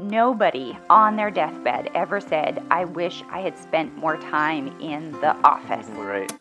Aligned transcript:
Nobody 0.00 0.78
on 0.88 1.16
their 1.16 1.30
deathbed 1.30 1.90
ever 1.94 2.22
said, 2.22 2.64
I 2.70 2.86
wish 2.86 3.22
I 3.28 3.40
had 3.40 3.58
spent 3.58 3.94
more 3.98 4.16
time 4.16 4.68
in 4.80 5.12
the 5.20 5.36
office. 5.44 5.86
Right. 5.88 6.32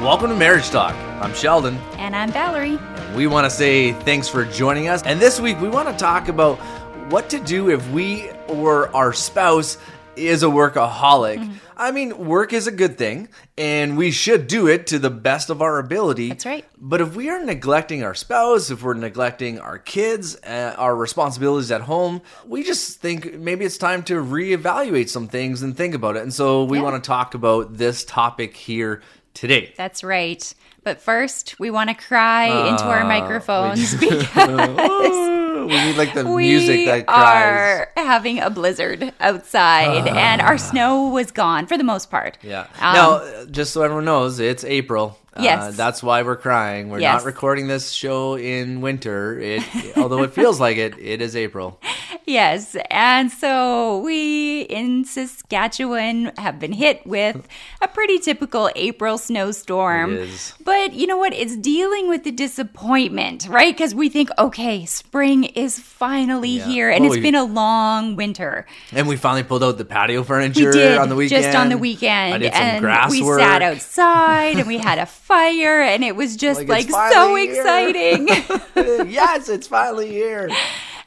Welcome 0.00 0.30
to 0.30 0.36
Marriage 0.36 0.70
Talk. 0.70 0.94
I'm 1.20 1.34
Sheldon. 1.34 1.74
And 1.98 2.14
I'm 2.14 2.30
Valerie. 2.30 2.78
And 2.78 3.16
we 3.16 3.26
want 3.26 3.44
to 3.44 3.50
say 3.50 3.92
thanks 3.92 4.28
for 4.28 4.44
joining 4.44 4.86
us. 4.86 5.02
And 5.02 5.18
this 5.18 5.40
week 5.40 5.60
we 5.60 5.68
want 5.68 5.88
to 5.88 5.96
talk 5.96 6.28
about 6.28 6.58
what 7.10 7.28
to 7.30 7.40
do 7.40 7.70
if 7.70 7.90
we 7.90 8.30
or 8.46 8.94
our 8.94 9.12
spouse 9.12 9.78
is 10.14 10.44
a 10.44 10.46
workaholic. 10.46 11.38
Mm-hmm. 11.38 11.54
I 11.82 11.90
mean, 11.90 12.16
work 12.28 12.52
is 12.52 12.68
a 12.68 12.70
good 12.70 12.96
thing, 12.96 13.28
and 13.58 13.96
we 13.96 14.12
should 14.12 14.46
do 14.46 14.68
it 14.68 14.86
to 14.86 15.00
the 15.00 15.10
best 15.10 15.50
of 15.50 15.60
our 15.60 15.80
ability. 15.80 16.28
That's 16.28 16.46
right. 16.46 16.64
But 16.78 17.00
if 17.00 17.16
we 17.16 17.28
are 17.28 17.44
neglecting 17.44 18.04
our 18.04 18.14
spouse, 18.14 18.70
if 18.70 18.84
we're 18.84 18.94
neglecting 18.94 19.58
our 19.58 19.78
kids, 19.78 20.36
uh, 20.44 20.76
our 20.78 20.94
responsibilities 20.94 21.72
at 21.72 21.80
home, 21.80 22.22
we 22.46 22.62
just 22.62 23.00
think 23.00 23.34
maybe 23.34 23.64
it's 23.64 23.78
time 23.78 24.04
to 24.04 24.14
reevaluate 24.22 25.08
some 25.08 25.26
things 25.26 25.60
and 25.62 25.76
think 25.76 25.94
about 25.94 26.16
it. 26.16 26.22
And 26.22 26.32
so 26.32 26.62
we 26.62 26.78
yeah. 26.78 26.84
want 26.84 27.02
to 27.02 27.06
talk 27.06 27.34
about 27.34 27.76
this 27.76 28.04
topic 28.04 28.56
here 28.56 29.02
today. 29.34 29.74
That's 29.76 30.04
right. 30.04 30.54
But 30.84 31.00
first, 31.00 31.58
we 31.58 31.72
want 31.72 31.90
to 31.90 31.94
cry 31.94 32.48
uh, 32.48 32.68
into 32.68 32.84
our 32.84 33.04
microphones 33.04 33.94
because 34.00 34.28
we 35.66 35.74
need 35.74 35.96
like 35.96 36.14
the 36.14 36.24
we 36.24 36.48
music 36.48 36.86
that 36.86 37.06
cries. 37.06 37.44
are 37.44 37.88
having 37.96 38.38
a 38.40 38.50
blizzard 38.50 39.12
outside, 39.20 40.08
uh, 40.08 40.14
and 40.14 40.40
our 40.40 40.58
snow 40.58 41.08
was 41.08 41.30
gone 41.30 41.66
for 41.66 41.76
the 41.76 41.84
most 41.84 42.10
part. 42.10 42.38
Yeah. 42.42 42.66
Um, 42.80 42.94
now, 42.94 43.44
just 43.50 43.72
so 43.72 43.82
everyone 43.82 44.04
knows, 44.04 44.38
it's 44.38 44.64
April. 44.64 45.18
Uh, 45.34 45.42
yes. 45.42 45.62
Uh, 45.62 45.70
that's 45.70 46.02
why 46.02 46.22
we're 46.22 46.36
crying. 46.36 46.90
We're 46.90 47.00
yes. 47.00 47.20
not 47.20 47.26
recording 47.26 47.66
this 47.66 47.90
show 47.90 48.36
in 48.36 48.82
winter. 48.82 49.38
It, 49.40 49.62
although 49.96 50.22
it 50.22 50.32
feels 50.32 50.60
like 50.60 50.76
it, 50.76 50.98
it 50.98 51.22
is 51.22 51.36
April. 51.36 51.80
Yes. 52.24 52.76
And 52.90 53.30
so 53.30 53.98
we 53.98 54.62
in 54.62 55.04
Saskatchewan 55.04 56.32
have 56.38 56.60
been 56.60 56.72
hit 56.72 57.04
with 57.06 57.48
a 57.80 57.88
pretty 57.88 58.18
typical 58.18 58.70
April 58.76 59.18
snowstorm. 59.18 60.14
It 60.14 60.20
is. 60.20 60.54
But 60.64 60.92
you 60.94 61.06
know 61.06 61.16
what? 61.16 61.32
It's 61.34 61.56
dealing 61.56 62.08
with 62.08 62.24
the 62.24 62.30
disappointment, 62.30 63.48
right? 63.48 63.74
Because 63.74 63.94
we 63.94 64.08
think, 64.08 64.30
okay, 64.38 64.84
spring 64.84 65.44
is 65.56 65.78
finally 65.78 66.58
yeah. 66.58 66.66
here, 66.66 66.90
and 66.90 67.02
well, 67.02 67.12
it's 67.12 67.18
we, 67.18 67.22
been 67.22 67.34
a 67.34 67.44
long 67.44 68.16
winter. 68.16 68.66
And 68.92 69.08
we 69.08 69.16
finally 69.16 69.42
pulled 69.42 69.62
out 69.62 69.78
the 69.78 69.84
patio 69.84 70.22
furniture 70.22 70.66
we 70.66 70.72
did, 70.72 70.98
on 70.98 71.08
the 71.08 71.16
weekend. 71.16 71.44
Just 71.44 71.56
on 71.56 71.68
the 71.68 71.78
weekend. 71.78 72.34
I 72.34 72.38
did 72.38 72.52
some 72.52 72.62
and 72.62 72.80
grass 72.80 73.10
we 73.10 73.22
work. 73.22 73.40
sat 73.40 73.62
outside 73.62 74.58
and 74.58 74.66
we 74.66 74.78
had 74.78 74.98
a 74.98 75.06
fire 75.22 75.80
and 75.82 76.04
it 76.04 76.16
was 76.16 76.36
just 76.36 76.60
like, 76.66 76.90
like 76.90 77.12
so 77.12 77.34
here. 77.36 77.50
exciting. 77.50 78.28
yes, 79.10 79.48
it's 79.48 79.66
finally 79.66 80.08
here. 80.08 80.50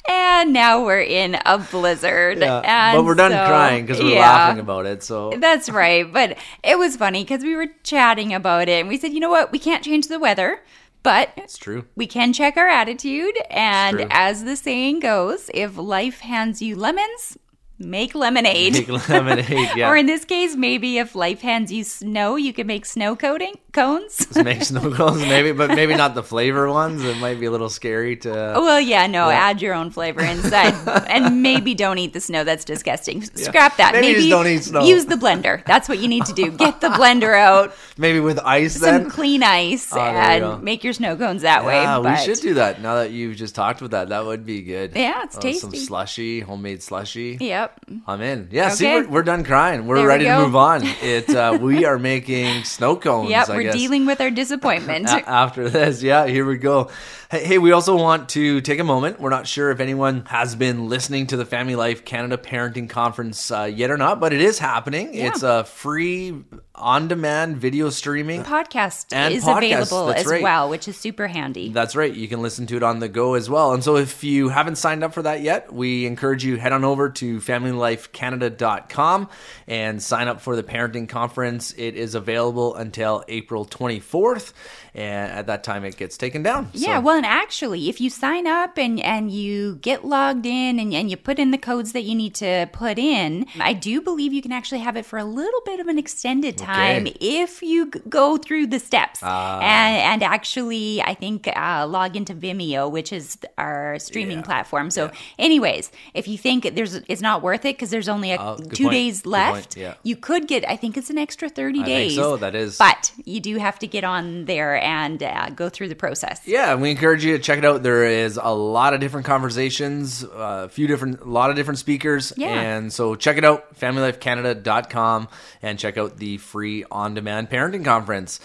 And 0.07 0.53
now 0.53 0.85
we're 0.85 1.01
in 1.01 1.35
a 1.45 1.57
blizzard. 1.57 2.37
Yeah, 2.37 2.95
but 2.95 3.03
we're 3.03 3.15
done 3.15 3.31
so, 3.31 3.45
crying 3.47 3.85
because 3.85 4.01
we're 4.01 4.13
yeah, 4.13 4.19
laughing 4.19 4.59
about 4.59 4.85
it. 4.85 5.01
So 5.01 5.33
that's 5.39 5.67
right. 5.67 6.11
But 6.11 6.37
it 6.63 6.77
was 6.77 6.95
funny 6.95 7.23
because 7.23 7.43
we 7.43 7.55
were 7.55 7.67
chatting 7.83 8.33
about 8.33 8.69
it 8.69 8.79
and 8.79 8.87
we 8.87 8.97
said, 8.97 9.13
you 9.13 9.19
know 9.19 9.31
what? 9.31 9.51
We 9.51 9.57
can't 9.57 9.83
change 9.83 10.07
the 10.07 10.19
weather. 10.19 10.61
But 11.05 11.29
it's 11.37 11.57
true. 11.57 11.85
We 11.95 12.07
can 12.07 12.33
check 12.33 12.57
our 12.57 12.67
attitude. 12.67 13.37
And 13.51 14.07
as 14.09 14.43
the 14.43 14.55
saying 14.55 15.01
goes, 15.01 15.51
if 15.53 15.77
life 15.77 16.21
hands 16.21 16.63
you 16.63 16.75
lemons, 16.75 17.37
make 17.77 18.15
lemonade. 18.15 18.73
Make 18.73 19.09
lemonade, 19.09 19.69
yeah. 19.75 19.89
or 19.89 19.97
in 19.97 20.05
this 20.05 20.25
case, 20.25 20.55
maybe 20.55 20.97
if 20.97 21.15
life 21.15 21.41
hands 21.41 21.71
you 21.71 21.83
snow, 21.83 22.35
you 22.35 22.53
can 22.53 22.67
make 22.67 22.85
snow 22.85 23.15
coating 23.15 23.55
cones. 23.73 24.33
make 24.35 24.63
snow 24.63 24.91
cones, 24.95 25.21
maybe, 25.21 25.51
but 25.51 25.69
maybe 25.69 25.95
not 25.95 26.15
the 26.15 26.23
flavor 26.23 26.71
ones. 26.71 27.03
It 27.03 27.17
might 27.17 27.39
be 27.39 27.47
a 27.47 27.51
little 27.51 27.69
scary 27.69 28.15
to. 28.17 28.29
Well, 28.29 28.79
yeah, 28.79 29.07
no, 29.07 29.29
yeah. 29.29 29.49
add 29.49 29.61
your 29.61 29.73
own 29.73 29.91
flavor 29.91 30.21
inside, 30.21 30.73
and 31.09 31.41
maybe 31.43 31.73
don't 31.73 31.97
eat 31.97 32.13
the 32.13 32.21
snow. 32.21 32.43
That's 32.43 32.65
disgusting. 32.65 33.21
Yeah. 33.21 33.47
Scrap 33.47 33.77
that. 33.77 33.93
Maybe, 33.93 34.13
maybe 34.13 34.29
don't 34.29 34.47
eat 34.47 34.63
snow. 34.63 34.85
Use 34.85 35.05
the 35.05 35.15
blender. 35.15 35.63
That's 35.65 35.89
what 35.89 35.99
you 35.99 36.07
need 36.07 36.25
to 36.25 36.33
do. 36.33 36.51
Get 36.51 36.81
the 36.81 36.89
blender 36.89 37.37
out. 37.37 37.75
Maybe 37.97 38.19
with 38.19 38.39
ice, 38.39 38.79
some 38.79 39.03
then? 39.03 39.09
clean 39.09 39.43
ice, 39.43 39.93
oh, 39.93 39.99
and 39.99 40.63
make 40.63 40.83
your 40.83 40.93
snow 40.93 41.15
cones 41.17 41.41
that 41.41 41.61
yeah, 41.61 41.67
way. 41.67 41.75
Yeah, 41.75 41.99
we 41.99 42.17
should 42.17 42.41
do 42.41 42.53
that. 42.55 42.81
Now 42.81 42.95
that 42.95 43.11
you've 43.11 43.35
just 43.35 43.55
talked 43.55 43.81
with 43.81 43.91
that, 43.91 44.09
that 44.09 44.25
would 44.25 44.45
be 44.45 44.61
good. 44.61 44.93
Yeah, 44.95 45.23
it's 45.23 45.37
oh, 45.37 45.41
tasty. 45.41 45.59
Some 45.59 45.75
slushy, 45.75 46.39
homemade 46.39 46.81
slushy. 46.81 47.37
Yep. 47.39 47.64
I'm 48.07 48.21
in. 48.21 48.49
Yeah. 48.51 48.67
Okay. 48.67 48.75
See, 48.75 48.85
we're, 48.85 49.07
we're, 49.07 49.23
done 49.23 49.43
crying. 49.43 49.87
We're 49.87 49.97
there 49.97 50.07
ready 50.07 50.25
we 50.25 50.31
to 50.31 50.39
move 50.39 50.55
on. 50.55 50.81
It. 50.83 51.29
Uh, 51.29 51.57
we 51.61 51.85
are 51.85 51.99
making 51.99 52.63
snow 52.63 52.95
cones. 52.95 53.29
Yep. 53.29 53.49
I 53.49 53.55
we're 53.55 53.63
guess. 53.63 53.75
dealing 53.75 54.05
with 54.05 54.21
our 54.21 54.31
disappointment. 54.45 55.07
After 55.07 55.69
this, 55.69 56.03
yeah, 56.03 56.27
here 56.27 56.45
we 56.45 56.57
go. 56.57 56.89
Hey, 57.31 57.57
we 57.57 57.71
also 57.71 57.97
want 57.97 58.29
to 58.29 58.61
take 58.61 58.79
a 58.79 58.83
moment. 58.83 59.19
We're 59.19 59.31
not 59.31 59.47
sure 59.47 59.71
if 59.71 59.79
anyone 59.79 60.25
has 60.27 60.55
been 60.55 60.89
listening 60.89 61.27
to 61.27 61.37
the 61.37 61.45
Family 61.45 61.75
Life 61.75 62.05
Canada 62.05 62.37
Parenting 62.37 62.89
Conference 62.89 63.49
uh, 63.51 63.63
yet 63.63 63.89
or 63.89 63.97
not, 63.97 64.19
but 64.19 64.31
it 64.31 64.41
is 64.41 64.59
happening. 64.59 65.13
Yeah. 65.13 65.27
It's 65.27 65.43
a 65.43 65.63
free 65.63 66.43
on-demand 66.75 67.57
video 67.57 67.89
streaming 67.89 68.43
podcast 68.43 69.11
and 69.11 69.33
is 69.33 69.43
podcast. 69.43 69.57
available 69.57 70.05
That's 70.07 70.21
as 70.21 70.27
right. 70.27 70.43
well, 70.43 70.69
which 70.69 70.87
is 70.87 70.97
super 70.97 71.27
handy. 71.27 71.71
That's 71.71 71.95
right. 71.95 72.13
You 72.13 72.27
can 72.27 72.41
listen 72.41 72.67
to 72.67 72.77
it 72.77 72.83
on 72.83 72.99
the 72.99 73.09
go 73.09 73.33
as 73.33 73.49
well. 73.49 73.73
And 73.73 73.83
so 73.83 73.97
if 73.97 74.23
you 74.23 74.49
haven't 74.49 74.75
signed 74.75 75.03
up 75.03 75.13
for 75.13 75.23
that 75.23 75.41
yet, 75.41 75.73
we 75.73 76.05
encourage 76.05 76.45
you 76.45 76.57
head 76.57 76.73
on 76.73 76.83
over 76.83 77.09
to 77.09 77.41
familylifecanada.com 77.55 79.29
and 79.67 80.01
sign 80.01 80.27
up 80.27 80.41
for 80.41 80.55
the 80.55 80.63
parenting 80.63 81.07
conference. 81.07 81.73
It 81.77 81.95
is 81.95 82.15
available 82.15 82.75
until 82.75 83.23
April 83.27 83.65
24th 83.65 84.53
and 84.95 85.31
at 85.31 85.47
that 85.47 85.63
time 85.63 85.83
it 85.83 85.97
gets 85.97 86.17
taken 86.17 86.41
down. 86.41 86.69
Yeah, 86.73 86.97
so. 86.97 87.01
well, 87.01 87.17
and 87.17 87.25
actually, 87.25 87.89
if 87.89 87.99
you 87.99 88.09
sign 88.09 88.47
up 88.47 88.77
and 88.77 88.99
and 89.01 89.29
you 89.29 89.75
get 89.75 90.05
logged 90.05 90.45
in 90.45 90.79
and, 90.79 90.93
and 90.93 91.11
you 91.11 91.17
put 91.17 91.37
in 91.37 91.51
the 91.51 91.57
codes 91.57 91.91
that 91.91 92.03
you 92.03 92.15
need 92.15 92.33
to 92.35 92.69
put 92.71 92.97
in, 92.97 93.45
I 93.59 93.73
do 93.73 94.01
believe 94.01 94.31
you 94.31 94.41
can 94.41 94.53
actually 94.53 94.79
have 94.79 94.95
it 94.95 95.05
for 95.05 95.19
a 95.19 95.25
little 95.25 95.61
bit 95.65 95.79
of 95.79 95.87
an 95.87 95.99
extended 95.99 96.57
time 96.57 97.07
okay. 97.07 97.17
if 97.19 97.61
you 97.61 97.87
go 97.87 98.37
through 98.37 98.67
the 98.67 98.79
steps 98.79 99.21
uh, 99.21 99.59
and 99.61 99.97
and 99.97 100.23
actually, 100.23 101.01
I 101.01 101.13
think 101.13 101.47
uh, 101.47 101.85
log 101.87 102.15
into 102.15 102.33
Vimeo, 102.33 102.89
which 102.89 103.11
is 103.11 103.37
our 103.57 103.99
streaming 103.99 104.37
yeah, 104.37 104.45
platform. 104.45 104.89
So, 104.89 105.05
yeah. 105.05 105.19
anyways, 105.39 105.91
if 106.13 106.27
you 106.27 106.37
think 106.37 106.73
there's 106.73 106.95
it's 106.95 107.21
not 107.21 107.43
worth 107.45 107.63
it 107.63 107.75
because 107.75 107.91
there's 107.91 108.09
only 108.09 108.31
a, 108.31 108.37
uh, 108.37 108.57
two 108.57 108.85
point. 108.85 108.91
days 108.91 109.25
left, 109.25 109.77
yeah. 109.77 109.93
you 110.01 110.15
could 110.15 110.47
get. 110.47 110.67
I 110.67 110.75
think 110.75 110.97
it's 110.97 111.11
an 111.11 111.19
extra 111.19 111.47
thirty 111.47 111.81
I 111.81 111.85
days. 111.85 112.15
so 112.15 112.37
that 112.37 112.55
is, 112.55 112.77
but 112.77 113.13
you 113.23 113.39
do 113.39 113.57
have 113.57 113.77
to 113.79 113.87
get 113.87 114.03
on 114.03 114.45
there 114.45 114.75
and 114.81 115.21
uh, 115.21 115.51
go 115.51 115.69
through 115.69 115.89
the 115.89 115.95
process. 115.95 116.41
Yeah, 116.45 116.73
we 116.73 116.89
encourage 116.89 117.23
you 117.23 117.37
to 117.37 117.43
check 117.43 117.59
it 117.59 117.65
out. 117.65 117.83
There 117.83 118.03
is 118.03 118.39
a 118.41 118.53
lot 118.53 118.95
of 118.95 118.99
different 118.99 119.27
conversations, 119.27 120.23
uh, 120.23 120.63
a 120.65 120.69
few 120.69 120.87
different, 120.87 121.21
a 121.21 121.29
lot 121.29 121.51
of 121.51 121.55
different 121.55 121.77
speakers. 121.77 122.33
Yeah. 122.35 122.49
And 122.49 122.91
so 122.91 123.15
check 123.15 123.37
it 123.37 123.45
out, 123.45 123.77
familylifecanada.com, 123.79 125.27
and 125.61 125.77
check 125.77 125.97
out 125.97 126.17
the 126.17 126.37
free 126.37 126.83
on 126.89 127.13
demand 127.13 127.51
parenting 127.51 127.85
conference. 127.85 128.39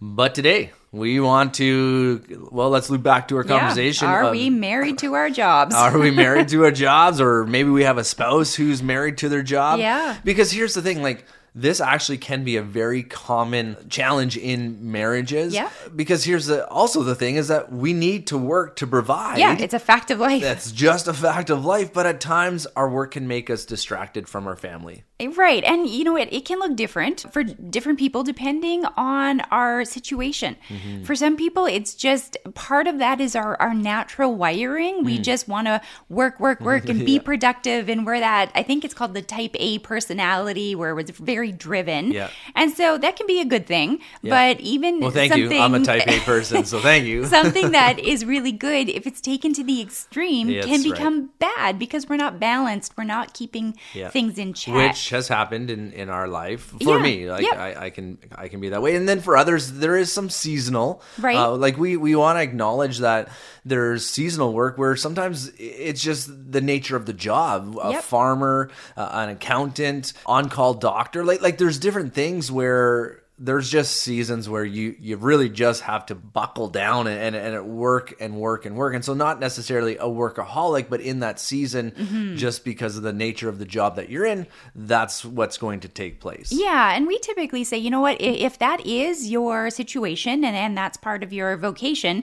But 0.00 0.34
today, 0.34 0.72
we 0.92 1.18
want 1.18 1.54
to, 1.54 2.48
well, 2.50 2.70
let's 2.70 2.90
loop 2.90 3.02
back 3.02 3.28
to 3.28 3.36
our 3.36 3.44
conversation. 3.44 4.08
Yeah. 4.08 4.14
Are 4.14 4.30
we 4.30 4.50
married 4.50 4.98
to 4.98 5.14
our 5.14 5.30
jobs? 5.30 5.74
are 5.74 5.98
we 5.98 6.10
married 6.10 6.48
to 6.48 6.64
our 6.64 6.70
jobs? 6.70 7.20
Or 7.20 7.44
maybe 7.44 7.70
we 7.70 7.84
have 7.84 7.98
a 7.98 8.04
spouse 8.04 8.54
who's 8.54 8.82
married 8.82 9.18
to 9.18 9.28
their 9.28 9.42
job? 9.42 9.80
Yeah. 9.80 10.16
Because 10.24 10.52
here's 10.52 10.74
the 10.74 10.82
thing 10.82 11.02
like, 11.02 11.24
this 11.54 11.80
actually 11.80 12.18
can 12.18 12.42
be 12.42 12.56
a 12.56 12.62
very 12.62 13.04
common 13.04 13.76
challenge 13.88 14.36
in 14.36 14.90
marriages. 14.90 15.54
Yeah. 15.54 15.70
Because 15.94 16.24
here's 16.24 16.46
the 16.46 16.68
also 16.68 17.02
the 17.02 17.14
thing 17.14 17.36
is 17.36 17.48
that 17.48 17.72
we 17.72 17.92
need 17.92 18.26
to 18.28 18.38
work 18.38 18.76
to 18.76 18.86
provide. 18.86 19.38
Yeah, 19.38 19.56
it's 19.58 19.74
a 19.74 19.78
fact 19.78 20.10
of 20.10 20.18
life. 20.18 20.42
That's 20.42 20.72
just 20.72 21.06
a 21.06 21.14
fact 21.14 21.50
of 21.50 21.64
life. 21.64 21.92
But 21.92 22.06
at 22.06 22.20
times 22.20 22.66
our 22.74 22.88
work 22.88 23.12
can 23.12 23.28
make 23.28 23.50
us 23.50 23.64
distracted 23.64 24.28
from 24.28 24.48
our 24.48 24.56
family. 24.56 25.04
Right. 25.36 25.62
And 25.62 25.88
you 25.88 26.02
know 26.02 26.12
what? 26.12 26.22
It, 26.22 26.32
it 26.32 26.44
can 26.44 26.58
look 26.58 26.74
different 26.74 27.24
for 27.32 27.44
different 27.44 28.00
people 28.00 28.24
depending 28.24 28.84
on 28.96 29.40
our 29.52 29.84
situation. 29.84 30.56
Mm-hmm. 30.68 31.04
For 31.04 31.14
some 31.14 31.36
people, 31.36 31.66
it's 31.66 31.94
just 31.94 32.36
part 32.54 32.88
of 32.88 32.98
that 32.98 33.20
is 33.20 33.36
our, 33.36 33.60
our 33.60 33.74
natural 33.74 34.34
wiring. 34.34 35.04
We 35.04 35.18
mm. 35.18 35.22
just 35.22 35.46
want 35.46 35.68
to 35.68 35.80
work, 36.08 36.40
work, 36.40 36.60
work 36.60 36.88
and 36.88 36.98
yeah. 37.00 37.06
be 37.06 37.20
productive. 37.20 37.88
And 37.88 38.04
we're 38.04 38.18
that, 38.18 38.50
I 38.56 38.64
think 38.64 38.84
it's 38.84 38.92
called 38.92 39.14
the 39.14 39.22
type 39.22 39.54
A 39.54 39.78
personality 39.78 40.74
where 40.74 40.98
it's 40.98 41.12
very 41.12 41.43
driven. 41.52 42.12
Yeah. 42.12 42.30
And 42.54 42.72
so 42.72 42.98
that 42.98 43.16
can 43.16 43.26
be 43.26 43.40
a 43.40 43.44
good 43.44 43.66
thing. 43.66 44.00
Yeah. 44.22 44.54
But 44.54 44.60
even 44.60 45.00
well, 45.00 45.10
thank 45.10 45.34
you. 45.36 45.50
I'm 45.50 45.74
a 45.74 45.84
type 45.84 46.06
A 46.06 46.18
person, 46.24 46.64
so 46.64 46.80
thank 46.80 47.06
you. 47.06 47.24
something 47.24 47.70
that 47.72 47.98
is 47.98 48.24
really 48.24 48.52
good, 48.52 48.88
if 48.88 49.06
it's 49.06 49.20
taken 49.20 49.52
to 49.54 49.64
the 49.64 49.80
extreme, 49.80 50.48
can 50.48 50.82
become 50.82 51.20
right. 51.20 51.38
bad 51.56 51.78
because 51.78 52.08
we're 52.08 52.16
not 52.16 52.38
balanced. 52.38 52.96
We're 52.96 53.04
not 53.04 53.34
keeping 53.34 53.76
things 54.10 54.38
in 54.38 54.54
check. 54.54 54.74
Which 54.74 55.10
has 55.10 55.28
happened 55.28 55.70
in 55.70 55.92
in 55.92 56.10
our 56.10 56.28
life 56.28 56.62
for 56.62 56.96
yeah, 56.96 57.02
me 57.02 57.30
like 57.30 57.42
yep. 57.42 57.56
I, 57.56 57.86
I, 57.86 57.90
can 57.90 58.18
i 58.34 58.48
can 58.48 58.60
be 58.60 58.68
that 58.70 58.82
way 58.82 58.96
and 58.96 59.08
then 59.08 59.20
for 59.20 59.36
others 59.36 59.72
there 59.72 59.96
is 59.96 60.12
some 60.12 60.28
seasonal 60.28 61.02
right 61.18 61.36
uh, 61.36 61.56
like 61.56 61.78
we 61.78 61.96
we 61.96 62.14
want 62.14 62.36
to 62.36 62.42
acknowledge 62.42 62.98
that 62.98 63.28
there's 63.64 64.08
seasonal 64.08 64.52
work 64.52 64.76
where 64.78 64.96
sometimes 64.96 65.50
it's 65.58 66.02
just 66.02 66.52
the 66.52 66.60
nature 66.60 66.96
of 66.96 67.06
the 67.06 67.12
job 67.12 67.78
a 67.82 67.92
yep. 67.92 68.02
farmer 68.02 68.70
uh, 68.96 69.08
an 69.12 69.30
accountant 69.30 70.12
on-call 70.26 70.74
doctor 70.74 71.24
like 71.24 71.40
like 71.40 71.58
there's 71.58 71.78
different 71.78 72.14
things 72.14 72.50
where 72.50 73.24
there's 73.36 73.68
just 73.68 73.96
seasons 73.96 74.48
where 74.48 74.64
you 74.64 74.94
you 75.00 75.16
really 75.16 75.48
just 75.48 75.82
have 75.82 76.06
to 76.06 76.14
buckle 76.14 76.68
down 76.68 77.08
and, 77.08 77.34
and, 77.34 77.54
and 77.56 77.66
work 77.66 78.14
and 78.20 78.36
work 78.36 78.64
and 78.64 78.76
work 78.76 78.94
and 78.94 79.04
so 79.04 79.12
not 79.12 79.40
necessarily 79.40 79.96
a 79.96 80.04
workaholic 80.04 80.88
but 80.88 81.00
in 81.00 81.18
that 81.18 81.40
season 81.40 81.90
mm-hmm. 81.90 82.36
just 82.36 82.64
because 82.64 82.96
of 82.96 83.02
the 83.02 83.12
nature 83.12 83.48
of 83.48 83.58
the 83.58 83.64
job 83.64 83.96
that 83.96 84.08
you're 84.08 84.24
in 84.24 84.46
that's 84.76 85.24
what's 85.24 85.58
going 85.58 85.80
to 85.80 85.88
take 85.88 86.20
place 86.20 86.52
yeah 86.52 86.94
and 86.94 87.08
we 87.08 87.18
typically 87.18 87.64
say 87.64 87.76
you 87.76 87.90
know 87.90 88.00
what 88.00 88.16
if 88.20 88.58
that 88.60 88.84
is 88.86 89.28
your 89.28 89.68
situation 89.68 90.44
and, 90.44 90.56
and 90.56 90.78
that's 90.78 90.96
part 90.96 91.24
of 91.24 91.32
your 91.32 91.56
vocation 91.56 92.22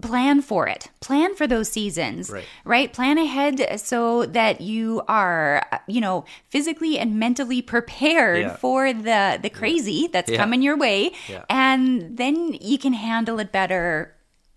plan 0.00 0.40
for 0.40 0.68
it 0.68 0.90
plan 1.00 1.34
for 1.34 1.46
those 1.46 1.68
seasons 1.68 2.30
right. 2.30 2.44
right 2.64 2.92
plan 2.92 3.18
ahead 3.18 3.80
so 3.80 4.26
that 4.26 4.60
you 4.60 5.02
are 5.08 5.66
you 5.86 6.00
know 6.00 6.24
physically 6.50 6.98
and 6.98 7.18
mentally 7.18 7.60
prepared 7.60 8.40
yeah. 8.40 8.56
for 8.56 8.92
the 8.92 9.38
the 9.42 9.50
crazy 9.50 9.92
yeah. 9.92 10.08
that's 10.12 10.30
yeah. 10.30 10.36
coming 10.36 10.62
your 10.62 10.76
way 10.76 11.10
and 11.50 12.16
then 12.16 12.52
you 12.60 12.78
can 12.78 12.92
handle 12.92 13.40
it 13.40 13.50
better 13.50 14.14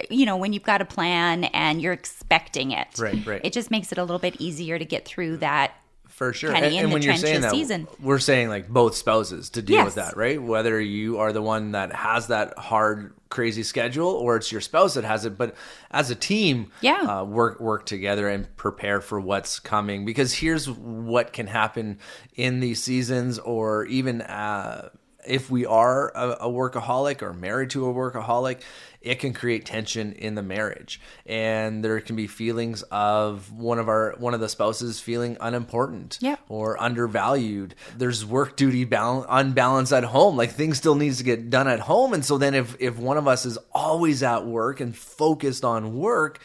you 0.09 0.25
know 0.25 0.37
when 0.37 0.53
you've 0.53 0.63
got 0.63 0.81
a 0.81 0.85
plan 0.85 1.45
and 1.45 1.81
you're 1.81 1.93
expecting 1.93 2.71
it 2.71 2.87
right 2.99 3.25
right 3.25 3.41
it 3.43 3.53
just 3.53 3.71
makes 3.71 3.91
it 3.91 3.97
a 3.97 4.03
little 4.03 4.19
bit 4.19 4.39
easier 4.39 4.77
to 4.77 4.85
get 4.85 5.05
through 5.05 5.37
that 5.37 5.73
for 6.21 6.33
sure. 6.33 6.53
And, 6.53 6.63
and 6.65 6.93
when 6.93 7.01
you're 7.01 7.15
saying 7.15 7.41
that, 7.41 7.49
season. 7.49 7.87
we're 7.99 8.19
saying 8.19 8.47
like 8.47 8.69
both 8.69 8.95
spouses 8.95 9.49
to 9.51 9.63
deal 9.63 9.77
yes. 9.77 9.85
with 9.85 9.95
that, 9.95 10.15
right? 10.15 10.39
Whether 10.39 10.79
you 10.79 11.17
are 11.17 11.33
the 11.33 11.41
one 11.41 11.71
that 11.71 11.91
has 11.93 12.27
that 12.27 12.59
hard, 12.59 13.15
crazy 13.29 13.63
schedule, 13.63 14.09
or 14.09 14.35
it's 14.35 14.51
your 14.51 14.61
spouse 14.61 14.93
that 14.93 15.03
has 15.03 15.25
it. 15.25 15.35
But 15.35 15.55
as 15.89 16.11
a 16.11 16.15
team, 16.15 16.71
yeah, 16.79 17.01
uh, 17.01 17.23
work 17.23 17.59
work 17.59 17.87
together 17.87 18.29
and 18.29 18.55
prepare 18.55 19.01
for 19.01 19.19
what's 19.19 19.59
coming. 19.59 20.05
Because 20.05 20.31
here's 20.31 20.69
what 20.69 21.33
can 21.33 21.47
happen 21.47 21.97
in 22.35 22.59
these 22.59 22.83
seasons, 22.83 23.39
or 23.39 23.85
even. 23.85 24.21
Uh, 24.21 24.89
if 25.25 25.49
we 25.49 25.65
are 25.65 26.11
a, 26.15 26.29
a, 26.41 26.49
workaholic 26.49 27.21
or 27.21 27.33
married 27.33 27.69
to 27.71 27.89
a 27.89 27.93
workaholic, 27.93 28.61
it 29.01 29.15
can 29.15 29.33
create 29.33 29.65
tension 29.65 30.13
in 30.13 30.35
the 30.35 30.43
marriage. 30.43 31.01
And 31.25 31.83
there 31.83 31.99
can 31.99 32.15
be 32.15 32.27
feelings 32.27 32.83
of 32.83 33.51
one 33.51 33.79
of 33.79 33.89
our 33.89 34.15
one 34.17 34.33
of 34.33 34.39
the 34.39 34.49
spouses 34.49 34.99
feeling 34.99 35.37
unimportant 35.39 36.19
yeah. 36.21 36.35
or 36.49 36.81
undervalued. 36.81 37.75
There's 37.97 38.25
work 38.25 38.55
duty 38.55 38.85
balance 38.85 39.25
unbalance 39.29 39.91
at 39.91 40.03
home. 40.03 40.37
Like 40.37 40.51
things 40.51 40.77
still 40.77 40.95
needs 40.95 41.17
to 41.17 41.23
get 41.23 41.49
done 41.49 41.67
at 41.67 41.79
home. 41.79 42.13
And 42.13 42.23
so 42.23 42.37
then 42.37 42.53
if 42.53 42.75
if 42.79 42.97
one 42.97 43.17
of 43.17 43.27
us 43.27 43.45
is 43.45 43.57
always 43.73 44.23
at 44.23 44.45
work 44.45 44.79
and 44.79 44.95
focused 44.95 45.65
on 45.65 45.97
work 45.97 46.39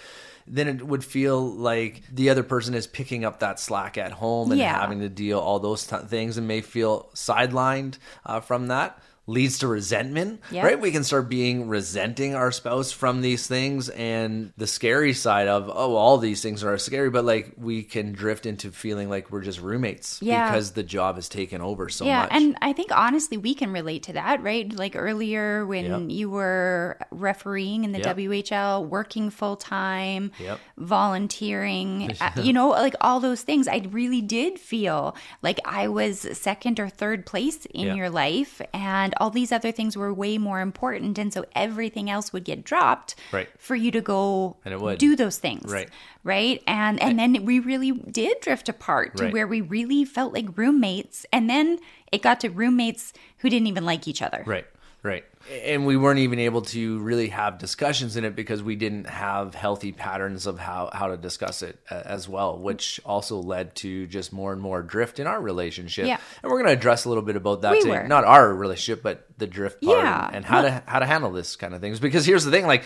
then 0.49 0.69
it 0.69 0.87
would 0.87 1.05
feel 1.05 1.45
like 1.45 2.03
the 2.13 2.31
other 2.31 2.43
person 2.43 2.75
is 2.75 2.87
picking 2.87 3.25
up 3.25 3.41
that 3.41 3.59
slack 3.59 3.99
at 3.99 4.13
home 4.13 4.51
and 4.53 4.61
yeah. 4.61 4.81
having 4.81 5.01
to 5.01 5.09
deal 5.09 5.39
all 5.39 5.59
those 5.59 5.87
t- 5.87 5.97
things 6.07 6.39
and 6.39 6.47
may 6.47 6.61
feel 6.61 7.09
sidelined 7.15 7.99
uh, 8.25 8.41
from 8.41 8.69
that 8.69 8.99
leads 9.27 9.59
to 9.59 9.67
resentment, 9.67 10.41
yep. 10.51 10.65
right? 10.65 10.81
We 10.81 10.93
can 10.93 11.03
start 11.03 11.29
being 11.29 11.69
resenting 11.69 12.35
our 12.35 12.53
spouse 12.53 12.93
from 12.93 13.23
these 13.23 13.47
things 13.47 13.89
and 13.89 14.53
the 14.57 14.69
scary 14.69 15.13
side 15.15 15.49
of, 15.49 15.69
oh, 15.69 15.97
all 15.97 16.19
these 16.19 16.43
things 16.43 16.63
are 16.63 16.79
scary, 16.79 17.11
but 17.11 17.25
like 17.25 17.53
we 17.57 17.83
can 17.83 18.13
drift 18.13 18.47
into 18.47 18.71
feeling 18.71 19.11
like 19.11 19.33
we're 19.33 19.43
just 19.43 19.61
roommates 19.61 20.21
yeah. 20.23 20.49
because 20.49 20.73
the 20.73 20.85
job 20.85 21.17
has 21.17 21.29
taken 21.29 21.61
over 21.61 21.89
so 21.89 22.05
yeah, 22.05 22.23
much. 22.23 22.29
And 22.33 22.57
I 22.63 22.73
think 22.73 22.97
honestly, 22.97 23.37
we 23.37 23.55
can 23.55 23.73
relate 23.73 24.05
to 24.05 24.13
that, 24.13 24.43
right? 24.43 24.73
Like 24.73 24.95
earlier 24.95 25.67
when 25.67 25.87
yep. 25.87 26.03
you 26.09 26.31
were 26.31 26.97
refereeing 27.11 27.85
in 27.85 27.91
the 27.91 27.99
yep. 27.99 28.17
WHL, 28.17 28.87
working 28.87 29.31
full 29.31 29.57
time, 29.57 30.31
volunteering, 30.79 32.13
uh, 32.21 32.31
you 32.41 32.53
know, 32.53 32.69
like 32.69 32.95
all 33.01 33.19
those 33.19 33.43
things. 33.43 33.67
I 33.67 33.89
really 33.91 34.23
did 34.23 34.61
feel 34.61 35.17
like 35.43 35.59
I 35.65 35.89
was 35.89 36.21
second 36.39 36.79
or 36.79 36.89
third 36.89 37.27
place 37.27 37.67
in 37.67 37.97
your 37.97 38.11
life. 38.11 38.63
And 38.73 39.16
all 39.21 39.31
these 39.31 39.53
other 39.53 39.73
things 39.73 39.97
were 39.97 40.13
way 40.13 40.39
more 40.39 40.61
important 40.61 41.19
and 41.19 41.33
so 41.33 41.45
everything 41.55 42.11
else 42.11 42.33
would 42.33 42.45
get 42.45 42.65
dropped 42.65 43.15
right. 43.33 43.49
for 43.59 43.75
you 43.75 43.91
to 43.91 44.01
go 44.01 44.57
and 44.65 44.75
it 44.75 44.81
would. 44.81 44.99
do 44.99 45.17
those 45.17 45.39
things 45.39 45.71
right 45.71 45.89
right 46.25 46.63
and 46.67 47.01
and 47.03 47.19
then 47.19 47.45
we 47.45 47.59
really 47.59 47.93
did 47.93 48.41
drift 48.41 48.69
apart 48.69 49.17
to 49.17 49.25
right. 49.25 49.33
where 49.33 49.47
we 49.47 49.61
really 49.61 50.05
felt 50.05 50.33
like 50.33 50.47
roommates 50.57 51.27
and 51.33 51.49
then 51.49 51.79
it 52.13 52.23
got 52.23 52.41
to 52.41 52.49
roommates 52.49 53.13
who 53.39 53.51
didn't 53.51 53.67
even 53.67 53.85
like 53.85 54.07
each 54.07 54.23
other 54.23 54.43
right 54.47 54.67
right 55.03 55.25
and 55.51 55.87
we 55.87 55.97
weren't 55.97 56.19
even 56.19 56.39
able 56.39 56.63
to 56.63 56.99
really 57.01 57.29
have 57.29 57.59
discussions 57.59 58.17
in 58.17 58.25
it 58.25 58.35
because 58.35 58.63
we 58.63 58.77
didn't 58.77 59.07
have 59.07 59.55
healthy 59.55 59.93
patterns 59.93 60.47
of 60.47 60.59
how, 60.59 60.91
how 60.93 61.09
to 61.09 61.17
discuss 61.17 61.63
it 61.63 61.79
uh, 61.91 62.03
as 62.05 62.29
well 62.29 62.59
which 62.59 63.01
also 63.05 63.41
led 63.41 63.75
to 63.75 64.07
just 64.07 64.33
more 64.33 64.53
and 64.53 64.61
more 64.61 64.83
drift 64.83 65.19
in 65.19 65.27
our 65.27 65.41
relationship 65.41 66.07
yeah. 66.07 66.19
and 66.43 66.51
we're 66.51 66.59
going 66.59 66.67
to 66.67 66.73
address 66.73 67.05
a 67.05 67.09
little 67.09 67.23
bit 67.23 67.37
about 67.37 67.63
that 67.63 67.73
we 67.73 67.81
today 67.81 68.03
were. 68.03 68.09
not 68.09 68.25
our 68.25 68.53
relationship 68.55 69.03
but 69.03 69.27
the 69.39 69.47
drift 69.47 69.83
part 69.83 69.99
yeah. 69.99 70.27
and, 70.27 70.37
and 70.37 70.45
how 70.45 70.63
to 70.63 70.83
how 70.87 70.99
to 70.99 71.07
handle 71.07 71.31
this 71.31 71.57
kind 71.57 71.75
of 71.75 71.81
things 71.81 72.01
because 72.01 72.27
here's 72.27 72.45
the 72.45 72.51
thing 72.51 72.67
like 72.67 72.85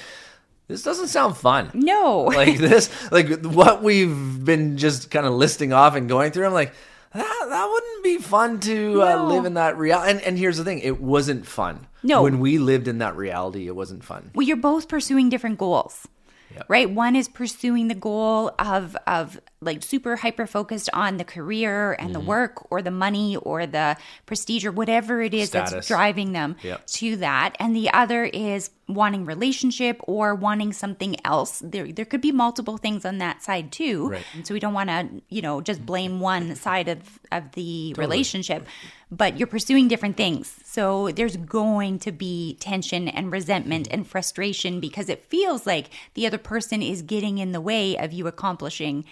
this 0.69 0.83
doesn't 0.83 1.09
sound 1.09 1.37
fun 1.37 1.71
no 1.75 2.23
like 2.23 2.59
this 2.59 2.91
like 3.11 3.45
what 3.45 3.83
we've 3.83 4.45
been 4.45 4.77
just 4.77 5.11
kind 5.11 5.27
of 5.27 5.33
listing 5.35 5.73
off 5.73 5.95
and 5.97 6.09
going 6.09 6.31
through 6.31 6.47
i'm 6.47 6.53
like 6.53 6.73
that, 7.13 7.47
that 7.49 7.67
wouldn't 7.67 8.05
be 8.05 8.19
fun 8.19 8.61
to 8.61 9.03
uh, 9.03 9.05
no. 9.05 9.19
uh, 9.19 9.25
live 9.25 9.45
in 9.45 9.55
that 9.55 9.77
reality. 9.77 10.11
And, 10.11 10.21
and 10.23 10.39
here's 10.39 10.59
the 10.59 10.65
thing 10.65 10.79
it 10.81 11.01
wasn't 11.01 11.47
fun. 11.47 11.87
No. 12.03 12.23
When 12.23 12.41
we 12.41 12.59
lived 12.59 12.89
in 12.89 12.99
that 12.99 13.17
reality, 13.17 13.67
it 13.67 13.77
wasn't 13.77 14.05
fun. 14.05 14.31
Well, 14.35 14.47
you're 14.47 14.57
both 14.57 14.89
pursuing 14.89 15.29
different 15.29 15.59
goals. 15.59 16.09
Yep. 16.55 16.67
Right? 16.69 16.91
One 16.91 17.17
is 17.17 17.29
pursuing 17.29 17.89
the 17.89 17.95
goal 17.95 18.53
of 18.59 18.97
of 19.07 19.41
like 19.61 19.83
super 19.83 20.17
hyper 20.17 20.47
focused 20.47 20.89
on 20.93 21.19
the 21.19 21.25
career 21.25 21.93
and 21.93 22.11
mm-hmm. 22.11 22.13
the 22.15 22.21
work 22.21 22.73
or 22.73 22.81
the 22.81 22.91
money 22.91 23.37
or 23.37 23.67
the 23.67 23.97
prestige 24.27 24.65
or 24.65 24.73
whatever 24.73 25.21
it 25.21 25.35
is 25.35 25.51
Status. 25.51 25.71
that's 25.73 25.89
driving 25.89 26.33
them 26.33 26.57
yep. 26.63 26.87
to 26.87 27.17
that. 27.17 27.57
And 27.61 27.77
the 27.77 27.91
other 27.91 28.25
is 28.25 28.71
wanting 28.89 29.27
relationship 29.27 30.01
or 30.05 30.35
wanting 30.35 30.73
something 30.73 31.15
else. 31.25 31.61
There 31.65 31.93
there 31.93 32.05
could 32.05 32.21
be 32.23 32.33
multiple 32.33 32.79
things 32.79 33.05
on 33.05 33.19
that 33.19 33.43
side 33.43 33.71
too. 33.71 34.09
Right. 34.09 34.25
And 34.35 34.47
so 34.47 34.55
we 34.55 34.61
don't 34.61 34.75
want 34.75 34.89
to, 34.89 35.09
you 35.29 35.43
know, 35.43 35.61
just 35.61 35.85
blame 35.85 36.21
one 36.21 36.57
side 36.57 36.89
of, 36.89 37.19
of 37.31 37.53
the 37.53 37.91
totally. 37.91 38.07
relationship. 38.07 38.67
But 39.11 39.39
you're 39.39 39.49
pursuing 39.49 39.89
different 39.89 40.17
things. 40.17 40.55
So 40.65 41.11
there's 41.11 41.37
going 41.37 41.99
to 42.01 42.13
be 42.13 42.57
tension 42.61 43.09
and 43.09 43.33
resentment 43.33 43.89
and 43.91 44.07
frustration 44.07 44.79
because 44.79 45.09
it 45.09 45.25
feels 45.25 45.67
like 45.67 45.91
the 46.15 46.27
other 46.27 46.39
person 46.39 46.81
is 46.83 47.03
getting 47.03 47.39
in 47.39 47.53
the 47.53 47.61
way 47.61 47.97
of 47.97 48.13
you 48.13 48.27
accomplishing 48.29 49.05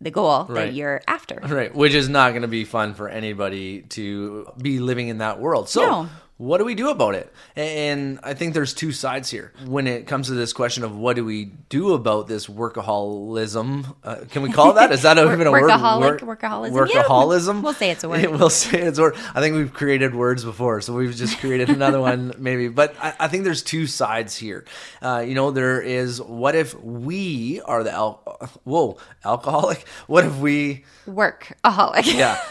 the 0.00 0.10
goal 0.10 0.46
right. 0.48 0.66
that 0.66 0.74
you're 0.74 1.02
after. 1.06 1.40
Right, 1.42 1.74
which 1.74 1.94
is 1.94 2.08
not 2.08 2.30
going 2.30 2.42
to 2.42 2.48
be 2.48 2.64
fun 2.64 2.94
for 2.94 3.08
anybody 3.08 3.82
to 3.90 4.50
be 4.60 4.78
living 4.78 5.08
in 5.08 5.18
that 5.18 5.40
world. 5.40 5.68
So, 5.68 5.82
no 5.82 6.08
what 6.40 6.56
do 6.56 6.64
we 6.64 6.74
do 6.74 6.88
about 6.88 7.14
it? 7.14 7.30
And 7.54 8.18
I 8.22 8.32
think 8.32 8.54
there's 8.54 8.72
two 8.72 8.92
sides 8.92 9.28
here 9.28 9.52
when 9.66 9.86
it 9.86 10.06
comes 10.06 10.28
to 10.28 10.32
this 10.32 10.54
question 10.54 10.84
of 10.84 10.96
what 10.96 11.16
do 11.16 11.22
we 11.22 11.44
do 11.68 11.92
about 11.92 12.28
this 12.28 12.46
workaholism. 12.46 13.94
Uh, 14.02 14.24
can 14.30 14.40
we 14.40 14.50
call 14.50 14.72
that? 14.72 14.90
Is 14.90 15.02
that 15.02 15.18
even 15.18 15.46
a 15.46 15.50
Workaholic, 15.50 16.00
word? 16.00 16.20
workaholism. 16.22 16.70
Workaholism. 16.72 17.54
Yeah, 17.56 17.60
we'll 17.60 17.74
say 17.74 17.90
it's 17.90 18.04
a 18.04 18.08
word. 18.08 18.26
we'll 18.30 18.48
say 18.48 18.80
it's 18.80 18.98
a 18.98 19.02
word. 19.02 19.16
I 19.34 19.40
think 19.40 19.54
we've 19.54 19.74
created 19.74 20.14
words 20.14 20.42
before, 20.42 20.80
so 20.80 20.94
we've 20.94 21.14
just 21.14 21.38
created 21.40 21.68
another 21.76 22.00
one 22.00 22.32
maybe. 22.38 22.68
But 22.68 22.94
I, 22.98 23.12
I, 23.20 23.28
think 23.28 23.44
there's 23.44 23.62
two 23.62 23.86
sides 23.86 24.34
here. 24.34 24.64
Uh, 25.02 25.22
you 25.26 25.34
know, 25.34 25.50
there 25.50 25.82
is 25.82 26.22
what 26.22 26.54
if 26.54 26.72
we 26.82 27.60
are 27.66 27.84
the 27.84 27.92
al- 27.92 28.50
whoa 28.64 28.96
alcoholic? 29.26 29.86
What 30.06 30.24
if 30.24 30.38
we 30.38 30.84
workaholic? 31.06 32.14
Yeah. 32.14 32.42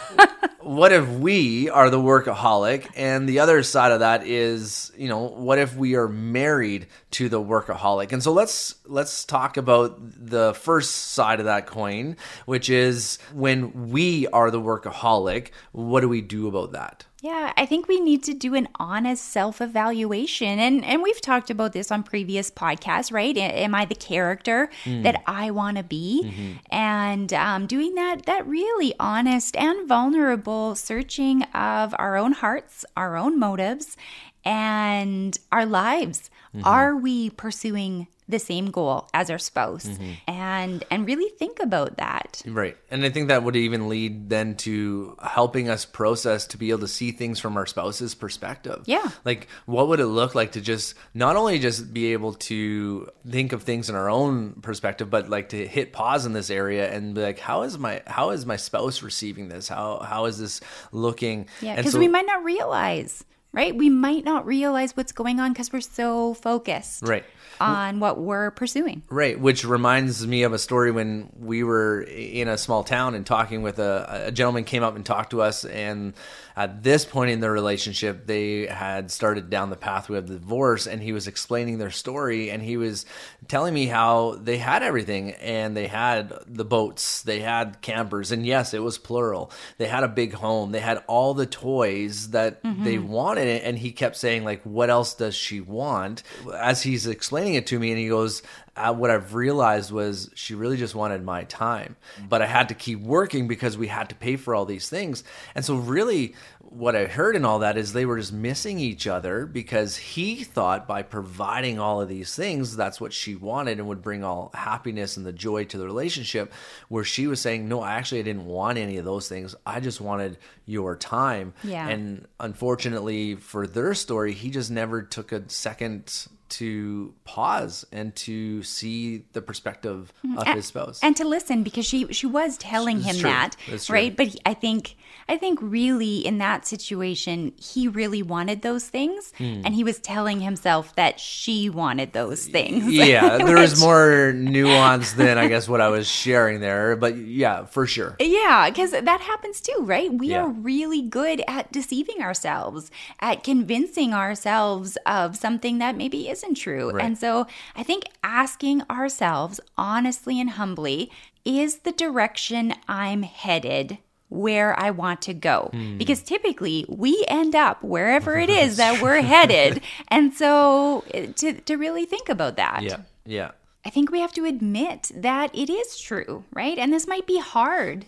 What 0.62 0.92
if 0.92 1.08
we 1.08 1.70
are 1.70 1.89
the 1.89 2.00
workaholic 2.00 2.89
and 2.96 3.28
the 3.28 3.39
other 3.39 3.63
side 3.63 3.92
of 3.92 4.01
that 4.01 4.25
is, 4.25 4.92
you 4.98 5.08
know, 5.08 5.28
what 5.28 5.58
if 5.58 5.75
we 5.75 5.96
are 5.96 6.08
married 6.08 6.88
to 7.12 7.30
the 7.30 7.42
workaholic? 7.42 8.12
And 8.12 8.22
so 8.22 8.34
let's 8.34 8.75
let's 8.86 9.25
talk 9.25 9.58
about 9.58 9.98
the 10.00 10.54
first 10.54 10.92
side 11.13 11.39
of 11.39 11.46
that 11.46 11.68
coin, 11.68 12.18
which 12.46 12.70
is 12.70 13.20
when 13.34 13.89
we 13.89 14.28
are 14.28 14.51
the 14.51 14.62
workaholic, 14.62 15.50
what 15.72 16.01
do 16.01 16.10
we 16.10 16.22
do 16.22 16.48
about 16.48 16.74
that? 16.74 17.06
Yeah, 17.21 17.51
I 17.57 17.65
think 17.65 17.89
we 17.89 17.99
need 17.99 18.23
to 18.23 18.33
do 18.33 18.55
an 18.55 18.69
honest 18.75 19.25
self-evaluation. 19.25 20.57
And 20.59 20.85
and 20.85 21.03
we've 21.03 21.19
talked 21.19 21.49
about 21.49 21.73
this 21.73 21.91
on 21.91 22.03
previous 22.03 22.49
podcasts, 22.49 23.11
right? 23.11 23.35
Am 23.38 23.75
I 23.75 23.85
the 23.85 23.95
character 23.95 24.69
mm. 24.85 25.03
that 25.03 25.21
I 25.27 25.51
want 25.51 25.77
to 25.77 25.83
be? 25.83 26.23
Mm-hmm. 26.25 26.51
And 26.71 27.33
um, 27.33 27.67
doing 27.67 27.95
that 27.95 28.25
that 28.25 28.47
really 28.47 28.93
honest 28.99 29.57
and 29.57 29.88
vulnerable 29.88 30.75
searching 30.75 31.43
of 31.53 31.93
our 31.99 32.15
own 32.15 32.31
hearts, 32.31 32.85
our 32.95 33.17
own 33.17 33.38
motives, 33.38 33.97
and 34.45 35.38
our 35.51 35.65
lives. 35.65 36.29
Mm-hmm. 36.55 36.65
Are 36.65 36.95
we 36.95 37.31
pursuing 37.31 38.07
the 38.29 38.39
same 38.39 38.69
goal 38.69 39.09
as 39.13 39.29
our 39.29 39.38
spouse. 39.38 39.86
Mm-hmm. 39.86 40.12
and 40.27 40.83
and 40.91 41.07
really 41.07 41.29
think 41.38 41.59
about 41.59 41.98
that. 41.98 42.41
Right. 42.45 42.77
And 42.91 43.03
i 43.03 43.09
think 43.09 43.27
that 43.29 43.43
would 43.43 43.55
even 43.55 43.89
lead 43.89 44.29
then 44.29 44.55
to 44.57 45.17
helping 45.21 45.69
us 45.69 45.83
process 45.83 46.45
to 46.48 46.57
be 46.57 46.69
able 46.69 46.81
to 46.81 46.88
see 46.88 47.12
things 47.12 47.39
from 47.39 47.57
our 47.57 47.65
spouse's 47.65 48.13
perspective. 48.13 48.83
Yeah. 48.86 49.09
Like 49.25 49.48
what 49.65 49.88
would 49.88 50.00
it 50.00 50.05
look 50.05 50.36
like 50.36 50.53
to 50.53 50.62
just 50.62 50.93
not 51.13 51.36
only 51.36 51.59
just 51.59 51.93
be 51.93 52.13
able 52.13 52.33
to 52.33 53.09
think 53.27 53.51
of 53.51 53.63
things 53.63 53.89
in 53.89 53.95
our 53.95 54.09
own 54.09 54.53
perspective 54.62 55.09
but 55.09 55.29
like 55.29 55.50
to 55.50 55.67
hit 55.67 55.91
pause 55.91 56.25
in 56.25 56.33
this 56.33 56.50
area 56.50 56.91
and 56.91 57.15
be 57.15 57.21
like 57.21 57.39
how 57.39 57.63
is 57.63 57.77
my 57.77 58.01
how 58.05 58.29
is 58.29 58.45
my 58.45 58.55
spouse 58.55 59.01
receiving 59.01 59.50
this? 59.50 59.67
How 59.67 60.00
how 60.00 60.25
is 60.25 60.38
this 60.38 60.62
looking? 60.91 61.48
Yeah 61.62 61.75
because 61.75 61.93
so, 61.93 62.00
we 62.00 62.07
might 62.07 62.27
not 62.27 62.43
realize 62.43 63.25
right? 63.51 63.75
We 63.75 63.89
might 63.89 64.24
not 64.24 64.46
realize 64.46 64.96
what's 64.96 65.12
going 65.12 65.39
on 65.39 65.53
because 65.53 65.72
we're 65.74 65.82
so 65.82 66.34
focused 66.36 67.03
Right. 67.03 67.25
on 67.60 68.00
what 68.00 68.20
we're 68.20 68.51
pursuing. 68.51 69.01
Right, 69.10 69.39
which 69.39 69.65
reminds 69.65 70.25
me 70.25 70.44
of 70.44 70.53
a 70.53 70.60
story 70.60 70.91
when 70.91 71.29
we 71.39 71.63
were 71.63 72.01
in 72.01 72.48
a 72.48 72.58
small 72.58 72.84
town 72.84 73.15
and 73.15 73.25
talking 73.25 73.62
with 73.63 73.79
a, 73.79 74.25
a 74.27 74.32
gentleman 74.32 74.63
came 74.65 74.84
up 74.84 74.96
and 74.96 75.06
talked 75.06 75.32
to 75.32 75.41
us, 75.41 75.65
and 75.65 76.13
at 76.56 76.84
this 76.84 77.06
point 77.06 77.32
in 77.32 77.39
their 77.39 77.51
relationship, 77.51 78.25
they 78.25 78.68
had 78.68 79.12
started 79.12 79.50
down 79.50 79.70
the 79.70 79.75
pathway 79.75 80.18
of 80.18 80.27
divorce, 80.27 80.88
and 80.88 81.01
he 81.01 81.12
was 81.12 81.27
explaining 81.27 81.77
their 81.77 81.91
story, 81.91 82.50
and 82.50 82.62
he 82.62 82.77
was 82.77 83.06
telling 83.48 83.74
me 83.74 83.88
how 83.88 84.36
they 84.41 84.58
had 84.58 84.84
everything, 84.84 85.32
and 85.34 85.75
they 85.75 85.88
had 85.88 86.34
the 86.48 86.65
boats, 86.65 87.22
they 87.22 87.39
had 87.39 87.82
campers, 87.82 88.32
and 88.32 88.46
yes, 88.46 88.74
it 88.74 88.84
was 88.84 88.98
plural. 88.98 89.51
They 89.77 89.88
had 89.88 90.03
a 90.03 90.08
big 90.08 90.34
home, 90.34 90.72
they 90.72 90.79
had 90.79 91.03
all 91.08 91.34
the 91.34 91.46
toys 91.46 92.32
that 92.32 92.63
mm-hmm. 92.63 92.84
they 92.84 92.98
wanted, 92.98 93.63
and 93.63 93.77
he 93.77 93.91
kept 93.91 94.15
saying 94.15 94.44
like, 94.44 94.62
"What 94.63 94.89
else 94.89 95.13
does 95.13 95.36
she 95.36 95.62
want?" 95.62 96.24
As 96.53 96.82
he's 96.84 97.08
explaining 97.08 97.56
it 97.56 97.68
to 97.68 97.79
me, 97.79 97.91
and 97.91 98.00
he 98.00 98.10
goes, 98.10 98.41
uh, 98.79 98.93
what 98.93 99.12
I've 99.12 99.36
realized 99.36 99.91
was 99.91 100.29
she 100.36 100.55
really 100.55 100.77
just 100.77 100.95
wanted 100.95 101.24
my 101.24 101.43
time, 101.43 101.98
but 102.29 102.41
I 102.41 102.45
had 102.45 102.69
to 102.69 102.75
keep 102.75 103.01
working 103.01 103.48
because 103.48 103.77
we 103.77 103.88
had 103.88 104.09
to 104.09 104.15
pay 104.15 104.38
for 104.38 104.55
all 104.55 104.65
these 104.65 104.89
things. 104.89 105.24
And 105.53 105.65
so, 105.65 105.75
really, 105.75 106.33
what 106.59 106.95
I 106.95 107.05
heard 107.05 107.36
in 107.36 107.43
all 107.43 107.59
that 107.59 107.77
is 107.77 107.91
they 107.91 108.05
were 108.05 108.17
just 108.17 108.31
missing 108.31 108.79
each 108.79 109.05
other 109.05 109.45
because 109.45 109.98
he 109.98 110.43
thought 110.43 110.88
by 110.88 111.01
providing 111.01 111.79
all 111.79 112.00
of 112.00 112.07
these 112.07 112.36
things, 112.36 112.75
that's 112.75 113.01
what 113.01 113.12
she 113.12 113.36
wanted 113.36 113.79
and 113.79 113.88
would 113.88 114.01
bring 114.01 114.24
all 114.24 114.51
happiness 114.53 115.17
and 115.17 115.25
the 115.25 115.33
joy 115.33 115.65
to 115.65 115.77
the 115.77 115.86
relationship. 115.86 116.53
Where 116.88 117.03
she 117.03 117.27
was 117.27 117.41
saying, 117.41 117.67
No, 117.67 117.83
actually, 117.83 118.19
I 118.19 118.24
didn't 118.24 118.45
want 118.45 118.77
any 118.77 118.98
of 118.98 119.05
those 119.05 119.27
things. 119.27 119.55
I 119.65 119.81
just 119.81 120.00
wanted 120.00 120.38
your 120.65 120.95
time. 120.95 121.53
Yeah. 121.63 121.88
And 121.88 122.27
unfortunately 122.39 123.36
for 123.36 123.67
their 123.67 123.93
story, 123.93 124.33
he 124.33 124.50
just 124.50 124.71
never 124.71 125.01
took 125.01 125.31
a 125.31 125.50
second 125.50 126.27
to 126.50 127.13
pause 127.24 127.86
and 127.91 128.15
to 128.15 128.63
see 128.63 129.24
the 129.34 129.41
perspective 129.41 130.12
of 130.38 130.48
his 130.48 130.65
spouse. 130.65 131.00
and 131.03 131.15
to 131.15 131.24
listen 131.27 131.63
because 131.63 131.86
she 131.86 132.12
she 132.12 132.25
was 132.25 132.58
telling 132.58 133.01
him 133.01 133.15
true. 133.15 133.29
that 133.29 133.56
right 133.89 134.15
but 134.18 134.27
he, 134.27 134.39
i 134.46 134.53
think 134.53 134.96
i 135.27 135.38
think 135.38 135.60
really 135.62 136.18
in 136.25 136.39
that 136.39 136.65
situation 136.65 137.53
he 137.58 137.88
really 137.88 138.24
wanted 138.24 138.62
those 138.63 138.88
things 138.88 139.32
Hmm. 139.38 139.62
and 139.63 139.75
he 139.75 139.84
was 139.84 140.00
telling 140.00 140.41
himself 140.41 140.96
that 140.96 141.20
she 141.20 141.70
wanted 141.70 142.13
those 142.13 142.46
things 142.48 142.91
yeah, 142.91 143.38
there 143.46 143.58
was 143.58 143.79
more 143.79 144.34
nuance 144.34 145.13
than 145.13 145.38
I 145.38 145.48
guess 145.48 145.70
what 145.70 145.82
I 145.82 145.89
was 145.89 146.08
sharing 146.08 146.60
there, 146.60 146.96
but 146.96 147.15
yeah, 147.15 147.65
for 147.65 147.86
sure. 147.86 148.15
Yeah, 148.20 148.70
because 148.70 148.91
that 148.91 149.22
happens 149.22 149.62
too, 149.62 149.77
right? 149.82 150.12
We 150.12 150.29
Yeah. 150.29 150.44
are 150.44 150.50
really 150.50 151.01
good 151.01 151.41
at 151.48 151.72
deceiving 151.72 152.22
ourselves, 152.22 152.89
at 153.22 153.44
convincing 153.44 154.13
ourselves 154.13 154.98
of 155.06 155.36
something 155.38 155.77
that 155.79 155.96
maybe 155.96 156.27
isn't 156.39 156.55
true. 156.55 156.91
Right. 156.91 157.03
And 157.03 157.17
so 157.17 157.48
I 157.75 157.84
think 157.84 158.05
asking 158.24 158.84
ourselves 158.89 159.60
honestly 159.77 160.39
and 160.39 160.51
humbly 160.51 161.12
is 161.46 161.79
the 161.79 161.91
direction 161.91 162.74
I'm 162.88 163.24
headed 163.24 163.98
where 164.29 164.79
I 164.79 164.91
want 164.91 165.22
to 165.24 165.34
go? 165.34 165.69
Hmm. 165.74 165.98
Because 165.98 166.22
typically 166.22 166.86
we 166.88 167.25
end 167.27 167.55
up 167.55 167.84
wherever 167.84 168.38
it 168.38 168.50
is 168.50 168.77
that 168.77 169.01
we're 169.03 169.22
headed. 169.22 169.81
And 170.08 170.34
so 170.34 171.03
eh, 171.13 171.27
to, 171.36 171.53
to 171.53 171.75
really 171.75 172.05
think 172.05 172.29
about 172.29 172.55
that. 172.58 172.84
Yeah, 172.84 173.01
yeah. 173.25 173.51
I 173.86 173.89
think 173.89 174.12
we 174.12 174.19
have 174.19 174.34
to 174.34 174.46
admit 174.46 175.12
that 175.15 175.55
it 175.55 175.69
is 175.69 176.00
true, 176.00 176.43
right? 176.53 176.77
And 176.77 176.91
this 176.91 177.08
might 177.08 177.25
be 177.25 177.39
hard 177.39 178.05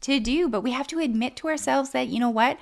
to 0.00 0.18
do, 0.20 0.48
but 0.48 0.62
we 0.62 0.70
have 0.70 0.86
to 0.88 0.98
admit 0.98 1.36
to 1.36 1.48
ourselves 1.48 1.90
that, 1.90 2.08
you 2.08 2.18
know 2.18 2.30
what? 2.30 2.58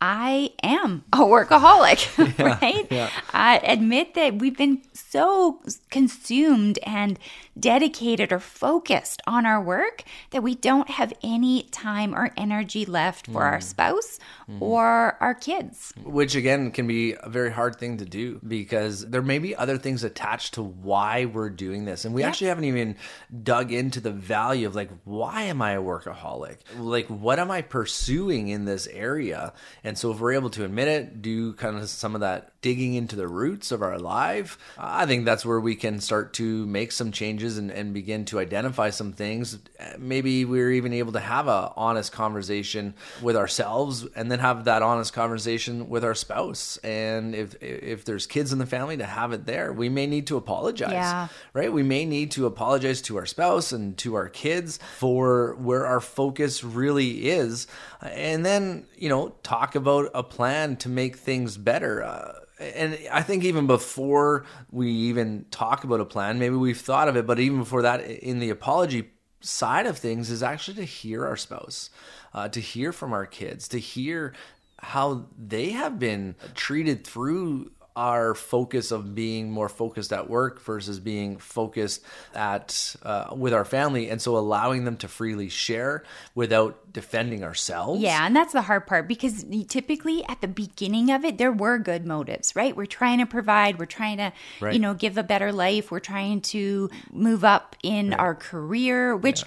I 0.00 0.52
am 0.62 1.04
a 1.12 1.18
oh, 1.18 1.26
workaholic, 1.26 2.38
right? 2.44 3.10
I 3.34 3.58
admit 3.58 4.14
that 4.14 4.38
we've 4.38 4.56
been 4.56 4.82
so 4.92 5.60
consumed 5.90 6.78
and 6.84 7.18
dedicated 7.58 8.32
or 8.32 8.40
focused 8.40 9.20
on 9.26 9.44
our 9.44 9.60
work 9.60 10.04
that 10.30 10.42
we 10.42 10.54
don't 10.54 10.88
have 10.88 11.12
any 11.22 11.64
time 11.64 12.14
or 12.14 12.30
energy 12.36 12.86
left 12.86 13.26
for 13.26 13.42
our 13.42 13.58
mm-hmm. 13.58 13.68
spouse 13.68 14.18
mm-hmm. 14.48 14.62
or 14.62 15.18
our 15.20 15.34
kids. 15.34 15.92
Which 16.02 16.34
again 16.34 16.70
can 16.70 16.86
be 16.86 17.14
a 17.20 17.28
very 17.28 17.52
hard 17.52 17.76
thing 17.76 17.98
to 17.98 18.04
do 18.04 18.40
because 18.46 19.06
there 19.06 19.22
may 19.22 19.38
be 19.38 19.54
other 19.54 19.76
things 19.76 20.04
attached 20.04 20.54
to 20.54 20.62
why 20.62 21.26
we're 21.26 21.50
doing 21.50 21.84
this. 21.84 22.04
And 22.04 22.14
we 22.14 22.22
actually 22.22 22.48
haven't 22.48 22.64
even 22.64 22.96
dug 23.42 23.72
into 23.72 24.00
the 24.00 24.10
value 24.10 24.66
of 24.66 24.74
like, 24.74 24.90
why 25.04 25.42
am 25.42 25.60
I 25.60 25.72
a 25.72 25.82
workaholic? 25.82 26.58
Like, 26.78 27.08
what 27.08 27.38
am 27.38 27.50
I 27.50 27.62
pursuing 27.62 28.48
in 28.48 28.64
this 28.64 28.86
area? 28.86 29.52
And 29.84 29.89
so, 29.98 30.10
if 30.12 30.20
we're 30.20 30.32
able 30.32 30.50
to 30.50 30.64
admit 30.64 30.88
it, 30.88 31.22
do 31.22 31.52
kind 31.54 31.76
of 31.76 31.88
some 31.88 32.14
of 32.14 32.20
that 32.20 32.52
digging 32.62 32.92
into 32.94 33.16
the 33.16 33.26
roots 33.26 33.72
of 33.72 33.80
our 33.82 33.98
life, 33.98 34.58
I 34.78 35.06
think 35.06 35.24
that's 35.24 35.46
where 35.46 35.58
we 35.60 35.74
can 35.74 35.98
start 36.00 36.34
to 36.34 36.66
make 36.66 36.92
some 36.92 37.10
changes 37.10 37.56
and, 37.56 37.70
and 37.70 37.94
begin 37.94 38.26
to 38.26 38.38
identify 38.38 38.90
some 38.90 39.12
things. 39.12 39.58
Maybe 39.98 40.44
we're 40.44 40.70
even 40.72 40.92
able 40.92 41.12
to 41.12 41.20
have 41.20 41.48
a 41.48 41.72
honest 41.76 42.12
conversation 42.12 42.94
with 43.22 43.34
ourselves 43.36 44.06
and 44.14 44.30
then 44.30 44.40
have 44.40 44.64
that 44.64 44.82
honest 44.82 45.12
conversation 45.14 45.88
with 45.88 46.04
our 46.04 46.14
spouse. 46.14 46.76
And 46.78 47.34
if 47.34 47.54
if 47.62 48.04
there's 48.04 48.26
kids 48.26 48.52
in 48.52 48.58
the 48.58 48.66
family, 48.66 48.96
to 48.98 49.04
have 49.06 49.32
it 49.32 49.46
there. 49.46 49.72
We 49.72 49.88
may 49.88 50.06
need 50.06 50.26
to 50.28 50.36
apologize, 50.36 50.92
Yeah. 50.92 51.28
right? 51.54 51.72
We 51.72 51.82
may 51.82 52.04
need 52.04 52.30
to 52.32 52.46
apologize 52.46 53.00
to 53.02 53.16
our 53.16 53.26
spouse 53.26 53.72
and 53.72 53.96
to 53.98 54.14
our 54.14 54.28
kids 54.28 54.78
for 54.98 55.54
where 55.56 55.86
our 55.86 56.00
focus 56.00 56.62
really 56.62 57.28
is, 57.30 57.66
and 58.02 58.44
then 58.44 58.86
you 58.96 59.08
know 59.08 59.34
talk 59.42 59.74
about 59.80 60.10
a 60.14 60.22
plan 60.22 60.76
to 60.76 60.88
make 60.88 61.16
things 61.16 61.56
better. 61.56 62.04
Uh, 62.04 62.32
and 62.60 62.98
I 63.10 63.22
think 63.22 63.42
even 63.44 63.66
before 63.66 64.44
we 64.70 64.90
even 64.90 65.46
talk 65.50 65.82
about 65.84 66.00
a 66.00 66.04
plan, 66.04 66.38
maybe 66.38 66.54
we've 66.54 66.80
thought 66.80 67.08
of 67.08 67.16
it, 67.16 67.26
but 67.26 67.40
even 67.40 67.58
before 67.58 67.82
that, 67.82 68.02
in 68.02 68.38
the 68.38 68.50
apology 68.50 69.10
side 69.40 69.86
of 69.86 69.96
things, 69.96 70.30
is 70.30 70.42
actually 70.42 70.76
to 70.76 70.84
hear 70.84 71.26
our 71.26 71.36
spouse, 71.36 71.90
uh, 72.34 72.48
to 72.50 72.60
hear 72.60 72.92
from 72.92 73.12
our 73.12 73.26
kids, 73.26 73.66
to 73.68 73.78
hear 73.78 74.34
how 74.78 75.26
they 75.38 75.70
have 75.70 75.98
been 75.98 76.36
treated 76.54 77.06
through 77.06 77.70
our 78.00 78.34
focus 78.34 78.90
of 78.92 79.14
being 79.14 79.50
more 79.50 79.68
focused 79.68 80.10
at 80.10 80.30
work 80.30 80.58
versus 80.62 80.98
being 80.98 81.36
focused 81.36 82.02
at 82.34 82.96
uh, 83.02 83.28
with 83.36 83.52
our 83.52 83.64
family 83.66 84.08
and 84.08 84.22
so 84.22 84.38
allowing 84.38 84.84
them 84.86 84.96
to 84.96 85.06
freely 85.06 85.50
share 85.50 86.02
without 86.34 86.90
defending 86.94 87.44
ourselves 87.44 88.00
Yeah, 88.00 88.24
and 88.26 88.34
that's 88.34 88.54
the 88.54 88.62
hard 88.62 88.86
part 88.86 89.06
because 89.06 89.44
typically 89.68 90.24
at 90.28 90.40
the 90.40 90.48
beginning 90.48 91.10
of 91.10 91.26
it, 91.26 91.36
there 91.36 91.52
were 91.52 91.76
good 91.78 92.06
motives, 92.06 92.56
right? 92.56 92.74
We're 92.74 92.86
trying 92.86 93.18
to 93.18 93.26
provide, 93.26 93.78
we're 93.78 93.84
trying 93.84 94.16
to, 94.16 94.32
Right. 94.60 94.72
you 94.72 94.80
know, 94.80 94.94
give 94.94 95.18
a 95.18 95.22
better 95.22 95.52
life, 95.52 95.90
we're 95.90 96.00
trying 96.00 96.40
to 96.54 96.88
move 97.12 97.44
up 97.44 97.76
in 97.82 98.14
our 98.14 98.34
career, 98.34 99.14
which 99.14 99.44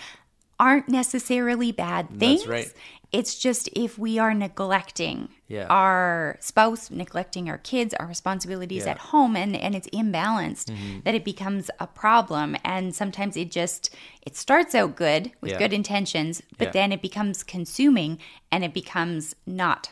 aren't 0.60 0.88
necessarily 0.90 1.72
bad 1.72 2.08
things. 2.20 2.46
right. 2.48 2.72
It's 3.14 3.38
just 3.38 3.70
if 3.74 3.98
we 4.00 4.18
are 4.20 4.34
neglecting 4.34 5.30
Yeah. 5.48 5.68
our 5.70 6.38
spouse, 6.40 6.90
neglecting 6.90 7.48
our 7.48 7.60
kids, 7.60 7.94
our 8.00 8.08
responsibilities 8.08 8.86
Yeah. 8.86 8.92
at 8.94 8.98
home, 9.14 9.36
and, 9.36 9.56
and 9.56 9.76
it's 9.76 9.88
imbalanced, 9.90 10.68
Mm-hmm. 10.72 11.00
that 11.06 11.14
it 11.14 11.24
becomes 11.24 11.70
a 11.80 11.86
problem. 11.88 12.58
And 12.66 12.96
sometimes 12.96 13.38
it 13.38 13.52
just 13.52 13.92
it 14.28 14.36
starts 14.36 14.74
out 14.74 14.96
good 14.96 15.32
with 15.42 15.52
Yeah. 15.52 15.60
good 15.60 15.74
intentions, 15.74 16.42
but 16.58 16.74
then 16.74 16.92
it 16.92 17.02
becomes 17.02 17.44
consuming 17.44 18.18
and 18.52 18.64
it 18.64 18.74
becomes 18.74 19.36
not 19.46 19.92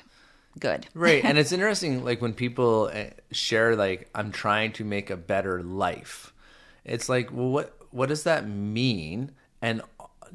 good. 0.59 0.87
right 0.93 1.23
and 1.23 1.37
it's 1.37 1.51
interesting 1.57 2.03
like 2.03 2.21
when 2.21 2.33
people 2.33 2.89
uh, 2.93 3.05
share 3.31 3.73
like 3.85 4.09
i'm 4.13 4.31
trying 4.33 4.69
to 4.73 4.83
make 4.83 5.09
a 5.09 5.15
better 5.15 5.63
life 5.63 6.33
it's 6.83 7.07
like 7.07 7.31
well 7.31 7.47
what 7.55 7.67
what 7.91 8.09
does 8.09 8.23
that 8.23 8.45
mean 8.49 9.31
and 9.61 9.81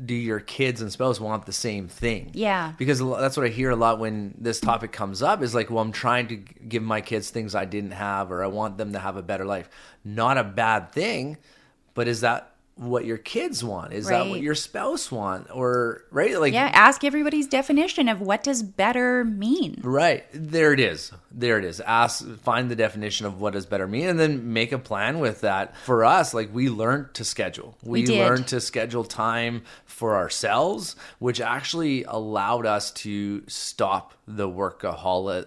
do 0.04 0.14
your 0.14 0.40
kids 0.40 0.82
and 0.82 0.92
spouse 0.92 1.18
want 1.18 1.46
the 1.46 1.52
same 1.52 1.88
thing 1.88 2.30
Yeah. 2.34 2.72
because 2.76 2.98
that's 2.98 3.36
what 3.36 3.46
i 3.46 3.48
hear 3.48 3.70
a 3.70 3.76
lot 3.76 3.98
when 3.98 4.34
this 4.38 4.60
topic 4.60 4.92
comes 4.92 5.22
up 5.22 5.42
is 5.42 5.54
like 5.54 5.70
well 5.70 5.82
i'm 5.82 5.92
trying 5.92 6.28
to 6.28 6.36
give 6.36 6.82
my 6.82 7.00
kids 7.00 7.30
things 7.30 7.54
i 7.54 7.64
didn't 7.64 7.92
have 7.92 8.30
or 8.30 8.42
i 8.44 8.46
want 8.46 8.76
them 8.76 8.92
to 8.92 8.98
have 8.98 9.16
a 9.16 9.22
better 9.22 9.44
life 9.46 9.70
not 10.04 10.36
a 10.36 10.44
bad 10.44 10.92
thing 10.92 11.38
but 11.94 12.08
is 12.08 12.20
that 12.20 12.52
what 12.76 13.06
your 13.06 13.16
kids 13.16 13.64
want 13.64 13.94
is 13.94 14.06
that 14.06 14.28
what 14.28 14.40
your 14.40 14.54
spouse 14.54 15.10
want 15.10 15.48
or 15.50 16.04
right 16.10 16.38
like 16.38 16.52
Yeah, 16.52 16.70
ask 16.72 17.04
everybody's 17.04 17.46
definition 17.46 18.06
of 18.06 18.20
what 18.20 18.42
does 18.42 18.62
better 18.62 19.24
mean. 19.24 19.80
Right. 19.82 20.26
There 20.32 20.74
it 20.74 20.80
is. 20.80 21.10
There 21.32 21.58
it 21.58 21.64
is. 21.64 21.80
Ask 21.80 22.26
find 22.40 22.70
the 22.70 22.76
definition 22.76 23.24
of 23.24 23.40
what 23.40 23.54
does 23.54 23.64
better 23.64 23.88
mean 23.88 24.08
and 24.08 24.20
then 24.20 24.52
make 24.52 24.72
a 24.72 24.78
plan 24.78 25.20
with 25.20 25.40
that. 25.40 25.74
For 25.78 26.04
us, 26.04 26.34
like 26.34 26.54
we 26.54 26.68
learned 26.68 27.14
to 27.14 27.24
schedule. 27.24 27.78
We, 27.82 28.02
We 28.02 28.20
learned 28.20 28.48
to 28.48 28.60
schedule 28.60 29.04
time 29.04 29.62
for 29.86 30.14
ourselves, 30.14 30.96
which 31.18 31.40
actually 31.40 32.04
allowed 32.04 32.66
us 32.66 32.90
to 32.92 33.42
stop 33.48 34.12
the 34.26 34.48
workaholic 34.48 35.46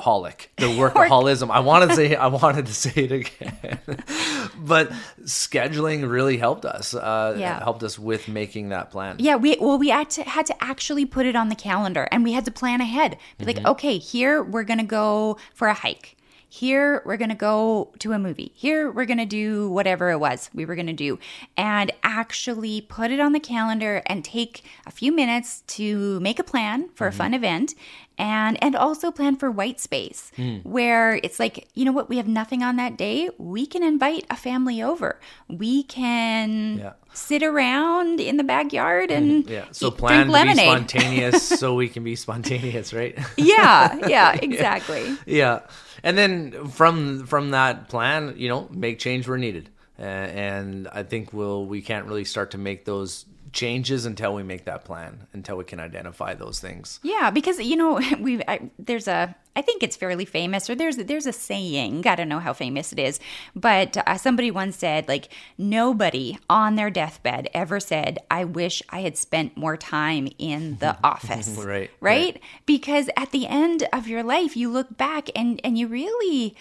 workaholic, 0.00 0.46
the 0.56 0.66
workaholism. 0.80 1.50
I 1.50 1.60
wanted 1.60 1.90
to 1.90 1.94
say 1.96 2.14
I 2.16 2.26
wanted 2.26 2.66
to 2.66 2.74
say 2.74 2.92
it 3.04 3.12
again, 3.12 3.78
but 4.58 4.90
scheduling 5.24 6.10
really 6.10 6.36
helped 6.36 6.64
us. 6.64 6.94
Uh, 6.94 7.36
Yeah. 7.38 7.62
helped 7.62 7.82
us 7.82 7.98
with 7.98 8.28
making 8.28 8.70
that 8.70 8.90
plan. 8.90 9.16
Yeah, 9.18 9.36
we 9.36 9.56
well 9.60 9.78
we 9.78 9.88
had 9.90 10.10
to 10.10 10.22
had 10.22 10.46
to 10.46 10.64
actually 10.64 11.06
put 11.06 11.26
it 11.26 11.36
on 11.36 11.48
the 11.48 11.54
calendar 11.54 12.08
and 12.10 12.24
we 12.24 12.32
had 12.32 12.44
to 12.46 12.50
plan 12.50 12.80
ahead. 12.80 13.16
Be 13.38 13.44
like, 13.44 13.64
okay, 13.64 13.98
here 13.98 14.42
we're 14.42 14.64
gonna 14.64 14.84
go 14.84 15.36
for 15.54 15.68
a 15.68 15.74
hike. 15.74 16.16
Here 16.52 17.00
we're 17.06 17.16
gonna 17.16 17.36
go 17.36 17.92
to 18.00 18.12
a 18.12 18.18
movie. 18.18 18.50
Here 18.56 18.90
we're 18.90 19.04
gonna 19.04 19.24
do 19.24 19.70
whatever 19.70 20.10
it 20.10 20.18
was 20.18 20.50
we 20.52 20.64
were 20.64 20.74
gonna 20.74 20.92
do, 20.92 21.20
and 21.56 21.92
actually 22.02 22.80
put 22.80 23.12
it 23.12 23.20
on 23.20 23.30
the 23.30 23.38
calendar 23.38 24.02
and 24.06 24.24
take 24.24 24.64
a 24.84 24.90
few 24.90 25.12
minutes 25.12 25.62
to 25.68 26.18
make 26.18 26.40
a 26.40 26.44
plan 26.44 26.88
for 26.96 27.06
a 27.06 27.10
mm-hmm. 27.10 27.18
fun 27.18 27.34
event, 27.34 27.74
and 28.18 28.62
and 28.62 28.74
also 28.74 29.12
plan 29.12 29.36
for 29.36 29.50
white 29.50 29.78
space 29.78 30.32
hmm. 30.34 30.56
where 30.58 31.14
it's 31.22 31.38
like 31.38 31.68
you 31.74 31.84
know 31.84 31.92
what 31.92 32.08
we 32.08 32.16
have 32.16 32.26
nothing 32.26 32.64
on 32.64 32.74
that 32.76 32.96
day. 32.96 33.30
We 33.38 33.64
can 33.64 33.84
invite 33.84 34.26
a 34.28 34.36
family 34.36 34.82
over. 34.82 35.20
We 35.48 35.84
can 35.84 36.78
Yeah. 36.78 36.92
sit 37.12 37.44
around 37.44 38.20
in 38.20 38.36
the 38.38 38.44
backyard 38.44 39.10
and 39.16 39.48
Yeah. 39.48 39.66
So 39.70 39.88
eat- 39.88 39.98
plan 39.98 40.20
to 40.20 40.24
be 40.26 40.32
lemonade. 40.32 40.66
spontaneous 40.66 41.48
so 41.48 41.74
we 41.74 41.88
can 41.88 42.02
be 42.02 42.16
spontaneous, 42.26 42.92
right? 42.92 43.16
yeah, 43.36 43.96
yeah, 44.08 44.32
exactly. 44.42 45.16
yeah 45.26 45.60
and 46.02 46.16
then 46.16 46.68
from 46.68 47.26
from 47.26 47.50
that 47.50 47.88
plan 47.88 48.34
you 48.36 48.48
know 48.48 48.68
make 48.70 48.98
change 48.98 49.28
where 49.28 49.38
needed. 49.38 49.68
Uh, 49.98 50.02
and 50.02 50.88
i 50.94 51.02
think 51.02 51.30
we'll 51.34 51.66
we 51.66 51.82
can't 51.82 52.06
really 52.06 52.24
start 52.24 52.52
to 52.52 52.58
make 52.58 52.86
those 52.86 53.26
changes 53.52 54.06
until 54.06 54.34
we 54.34 54.42
make 54.42 54.64
that 54.64 54.84
plan 54.84 55.26
until 55.32 55.56
we 55.56 55.64
can 55.64 55.80
identify 55.80 56.34
those 56.34 56.60
things 56.60 57.00
Yeah, 57.02 57.30
because 57.30 57.58
you 57.60 57.76
know 57.76 58.00
we 58.20 58.42
I, 58.46 58.70
there's 58.78 59.08
a 59.08 59.34
I 59.56 59.62
think 59.62 59.82
it's 59.82 59.96
fairly 59.96 60.24
famous 60.24 60.70
or 60.70 60.74
there's 60.74 60.96
there's 60.96 61.26
a 61.26 61.32
saying 61.32 62.06
I 62.06 62.14
don't 62.14 62.28
know 62.28 62.38
how 62.38 62.52
famous 62.52 62.92
it 62.92 62.98
is, 62.98 63.18
but 63.54 63.96
uh, 63.96 64.16
somebody 64.16 64.50
once 64.50 64.76
said 64.76 65.08
like 65.08 65.28
nobody 65.58 66.38
on 66.48 66.76
their 66.76 66.90
deathbed 66.90 67.48
ever 67.52 67.80
said 67.80 68.18
I 68.30 68.44
wish 68.44 68.82
I 68.90 69.00
had 69.00 69.16
spent 69.16 69.56
more 69.56 69.76
time 69.76 70.28
in 70.38 70.76
the 70.78 70.96
office. 71.04 71.48
Right, 71.48 71.90
right? 72.00 72.40
Because 72.66 73.10
at 73.16 73.32
the 73.32 73.46
end 73.46 73.88
of 73.92 74.06
your 74.06 74.22
life 74.22 74.56
you 74.56 74.70
look 74.70 74.96
back 74.96 75.28
and 75.34 75.60
and 75.64 75.76
you 75.76 75.88
really 75.88 76.54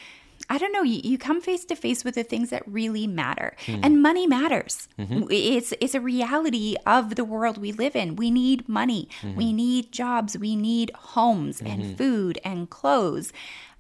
I 0.50 0.58
don't 0.58 0.72
know. 0.72 0.82
You, 0.84 1.02
you 1.04 1.18
come 1.18 1.42
face 1.42 1.64
to 1.66 1.76
face 1.76 2.04
with 2.04 2.16
the 2.16 2.24
things 2.24 2.50
that 2.50 2.64
really 2.68 3.06
matter, 3.08 3.56
hmm. 3.66 3.82
and 3.84 4.02
money 4.02 4.26
matters. 4.28 4.88
Mm-hmm. 4.98 5.28
It's 5.30 5.74
it's 5.80 5.96
a 5.96 6.02
reality 6.02 6.76
of 6.86 7.16
the 7.16 7.26
world 7.26 7.58
we 7.58 7.72
live 7.72 7.96
in. 7.96 8.16
We 8.16 8.32
need 8.32 8.68
money. 8.68 9.10
Mm-hmm. 9.22 9.36
We 9.36 9.54
need 9.54 9.92
jobs. 9.92 10.38
We 10.38 10.56
need 10.56 10.92
homes 10.96 11.62
and 11.62 11.84
mm-hmm. 11.84 11.96
food 11.96 12.40
and 12.44 12.70
clothes. 12.70 13.32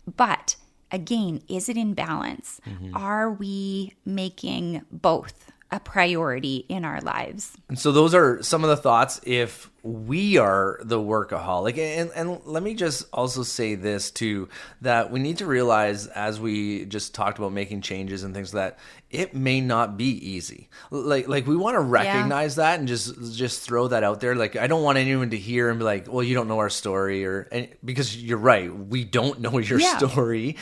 But 0.05 0.55
again, 0.91 1.41
is 1.47 1.69
it 1.69 1.77
in 1.77 1.93
balance? 1.93 2.61
Are 2.93 3.31
we 3.31 3.93
making 4.05 4.83
both 4.91 5.51
a 5.71 5.79
priority 5.79 6.65
in 6.67 6.83
our 6.85 6.99
lives? 7.01 7.51
And 7.67 7.77
so 7.77 7.91
those 7.91 8.15
are 8.15 8.41
some 8.41 8.63
of 8.63 8.69
the 8.69 8.77
thoughts 8.77 9.19
if 9.23 9.69
we 9.83 10.37
are 10.37 10.79
the 10.83 10.97
workaholic. 10.97 11.77
And 11.77 12.11
and 12.15 12.41
let 12.45 12.63
me 12.63 12.73
just 12.73 13.05
also 13.13 13.43
say 13.43 13.75
this 13.75 14.11
too 14.11 14.49
that 14.81 15.11
we 15.11 15.19
need 15.19 15.37
to 15.37 15.45
realize 15.45 16.07
as 16.07 16.39
we 16.39 16.85
just 16.85 17.13
talked 17.15 17.37
about 17.37 17.53
making 17.53 17.81
changes 17.81 18.23
and 18.23 18.33
things 18.33 18.51
that 18.53 18.79
it 19.11 19.33
may 19.35 19.61
not 19.61 19.95
be 19.95 20.09
easy. 20.31 20.69
Like 20.91 21.27
like 21.27 21.45
we 21.47 21.55
want 21.55 21.75
to 21.75 21.81
recognize 21.81 22.55
that 22.55 22.79
and 22.79 22.87
just 22.87 23.35
just 23.35 23.61
throw 23.61 23.87
that 23.89 24.03
out 24.03 24.19
there. 24.19 24.35
Like 24.35 24.55
I 24.55 24.67
don't 24.67 24.83
want 24.83 24.97
anyone 24.97 25.29
to 25.29 25.37
hear 25.37 25.69
and 25.69 25.77
be 25.79 25.85
like, 25.85 26.11
"Well, 26.11 26.23
you 26.23 26.33
don't 26.35 26.47
know 26.47 26.59
our 26.59 26.69
story," 26.69 27.23
or 27.25 27.47
and, 27.51 27.69
because 27.85 28.17
you're 28.17 28.37
right, 28.37 28.75
we 28.75 29.03
don't 29.05 29.39
know 29.39 29.59
your 29.59 29.79
Yeah. 29.79 29.97
story. 29.97 30.57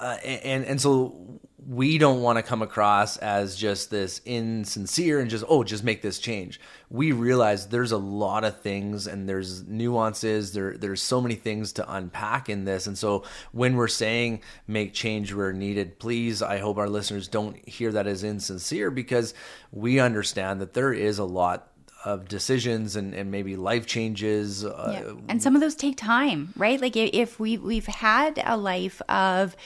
Uh, 0.00 0.16
and 0.24 0.64
and 0.64 0.80
so 0.80 1.40
we 1.68 1.98
don't 1.98 2.22
want 2.22 2.36
to 2.36 2.42
come 2.42 2.62
across 2.62 3.16
as 3.16 3.56
just 3.56 3.90
this 3.90 4.20
insincere 4.24 5.20
and 5.20 5.28
just 5.30 5.44
oh 5.48 5.64
just 5.64 5.82
make 5.82 6.02
this 6.02 6.18
change 6.18 6.60
we 6.90 7.12
realize 7.12 7.68
there's 7.68 7.92
a 7.92 7.98
lot 7.98 8.44
of 8.44 8.60
things 8.60 9.06
and 9.06 9.28
there's 9.28 9.64
nuances 9.64 10.52
there 10.52 10.76
there's 10.76 11.02
so 11.02 11.20
many 11.20 11.34
things 11.34 11.72
to 11.72 11.92
unpack 11.92 12.48
in 12.48 12.64
this 12.64 12.86
and 12.86 12.96
so 12.96 13.24
when 13.52 13.74
we're 13.74 13.88
saying 13.88 14.40
make 14.66 14.92
change 14.92 15.34
where 15.34 15.52
needed 15.52 15.98
please 15.98 16.40
i 16.40 16.58
hope 16.58 16.76
our 16.76 16.88
listeners 16.88 17.26
don't 17.26 17.68
hear 17.68 17.90
that 17.90 18.06
as 18.06 18.22
insincere 18.22 18.90
because 18.90 19.34
we 19.72 19.98
understand 19.98 20.60
that 20.60 20.74
there 20.74 20.92
is 20.92 21.18
a 21.18 21.24
lot 21.24 21.68
of 22.04 22.28
decisions 22.28 22.94
and, 22.94 23.14
and 23.14 23.32
maybe 23.32 23.56
life 23.56 23.84
changes 23.84 24.64
uh, 24.64 24.92
Yeah. 24.92 25.14
And 25.28 25.42
some 25.42 25.56
of 25.56 25.60
those 25.60 25.74
take 25.74 25.96
time, 25.96 26.52
right? 26.56 26.80
Like 26.80 26.96
if 26.96 27.40
we 27.40 27.58
we've 27.58 27.86
had 27.86 28.40
a 28.44 28.56
life 28.56 29.02
of 29.08 29.56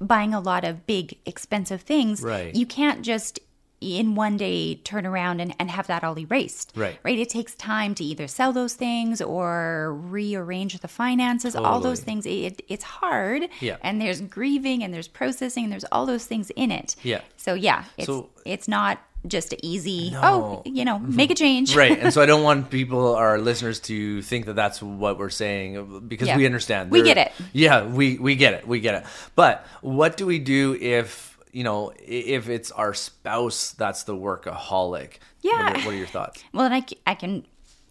buying 0.00 0.32
a 0.34 0.40
lot 0.40 0.64
of 0.64 0.86
big 0.86 1.18
expensive 1.26 1.82
things, 1.82 2.22
Right. 2.22 2.54
you 2.54 2.66
can't 2.66 3.02
just 3.02 3.38
in 3.82 4.14
one 4.14 4.36
day 4.36 4.74
turn 4.74 5.06
around 5.06 5.40
and, 5.40 5.54
and 5.58 5.70
have 5.70 5.86
that 5.86 6.04
all 6.04 6.18
erased. 6.18 6.70
Right. 6.76 6.98
Right. 7.02 7.18
It 7.18 7.30
takes 7.30 7.54
time 7.54 7.94
to 7.94 8.04
either 8.04 8.28
sell 8.28 8.52
those 8.52 8.74
things 8.74 9.22
or 9.22 9.94
rearrange 9.94 10.78
the 10.80 10.88
finances, 10.88 11.56
all 11.56 11.80
those 11.80 12.00
things. 12.00 12.26
It, 12.26 12.60
it's 12.68 12.84
hard. 12.84 13.48
Yeah. 13.60 13.78
And 13.82 13.98
there's 13.98 14.20
grieving 14.20 14.82
and 14.84 14.92
there's 14.92 15.08
processing 15.08 15.64
and 15.64 15.72
there's 15.72 15.86
all 15.90 16.04
those 16.04 16.26
things 16.26 16.50
in 16.50 16.70
it. 16.70 16.94
Yeah. 17.02 17.22
So 17.38 17.54
yeah, 17.54 17.84
it's 17.96 18.06
So- 18.06 18.28
it's 18.44 18.68
not 18.68 18.98
just 19.26 19.52
a 19.52 19.66
easy, 19.66 20.10
No. 20.12 20.20
oh, 20.22 20.62
you 20.64 20.84
know, 20.84 20.96
mm-hmm. 20.96 21.14
make 21.16 21.30
a 21.30 21.34
change. 21.34 21.76
right 21.76 21.98
and 21.98 22.12
so 22.12 22.22
i 22.22 22.26
don't 22.26 22.42
want 22.48 22.70
people 22.70 23.14
our 23.14 23.38
listeners 23.38 23.78
to 23.80 24.22
think 24.22 24.46
that 24.46 24.54
that's 24.56 24.82
what 24.82 25.18
we're 25.18 25.28
saying 25.30 26.08
because 26.08 26.28
Yeah. 26.28 26.36
we 26.38 26.46
understand 26.46 26.90
We 26.90 27.02
get 27.02 27.18
it. 27.18 27.32
yeah 27.52 27.84
we 27.84 28.16
we 28.18 28.34
get 28.36 28.54
it 28.54 28.66
we 28.66 28.80
get 28.80 28.94
it 28.94 29.04
but 29.36 29.66
what 29.82 30.16
do 30.16 30.24
we 30.26 30.38
do 30.38 30.74
if 30.80 31.38
you 31.52 31.64
know 31.64 31.92
if 31.98 32.48
it's 32.48 32.70
our 32.70 32.94
spouse 32.94 33.72
that's 33.72 34.04
the 34.04 34.14
workaholic 34.14 35.18
Yeah. 35.42 35.50
what 35.52 35.76
are, 35.76 35.84
what 35.86 35.94
are 35.94 35.98
your 35.98 36.06
thoughts 36.06 36.42
Well, 36.52 36.64
and 36.66 36.74
I 36.74 36.84
I 37.06 37.14
can 37.14 37.44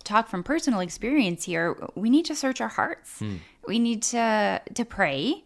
talk 0.04 0.28
from 0.28 0.42
personal 0.44 0.80
experience 0.80 1.44
here. 1.46 1.76
We 1.94 2.10
need 2.10 2.26
to 2.26 2.36
search 2.36 2.62
our 2.62 2.70
hearts. 2.70 3.20
Hmm. 3.20 3.36
We 3.68 3.78
need 3.78 4.02
to 4.14 4.60
to 4.74 4.84
pray, 4.86 5.44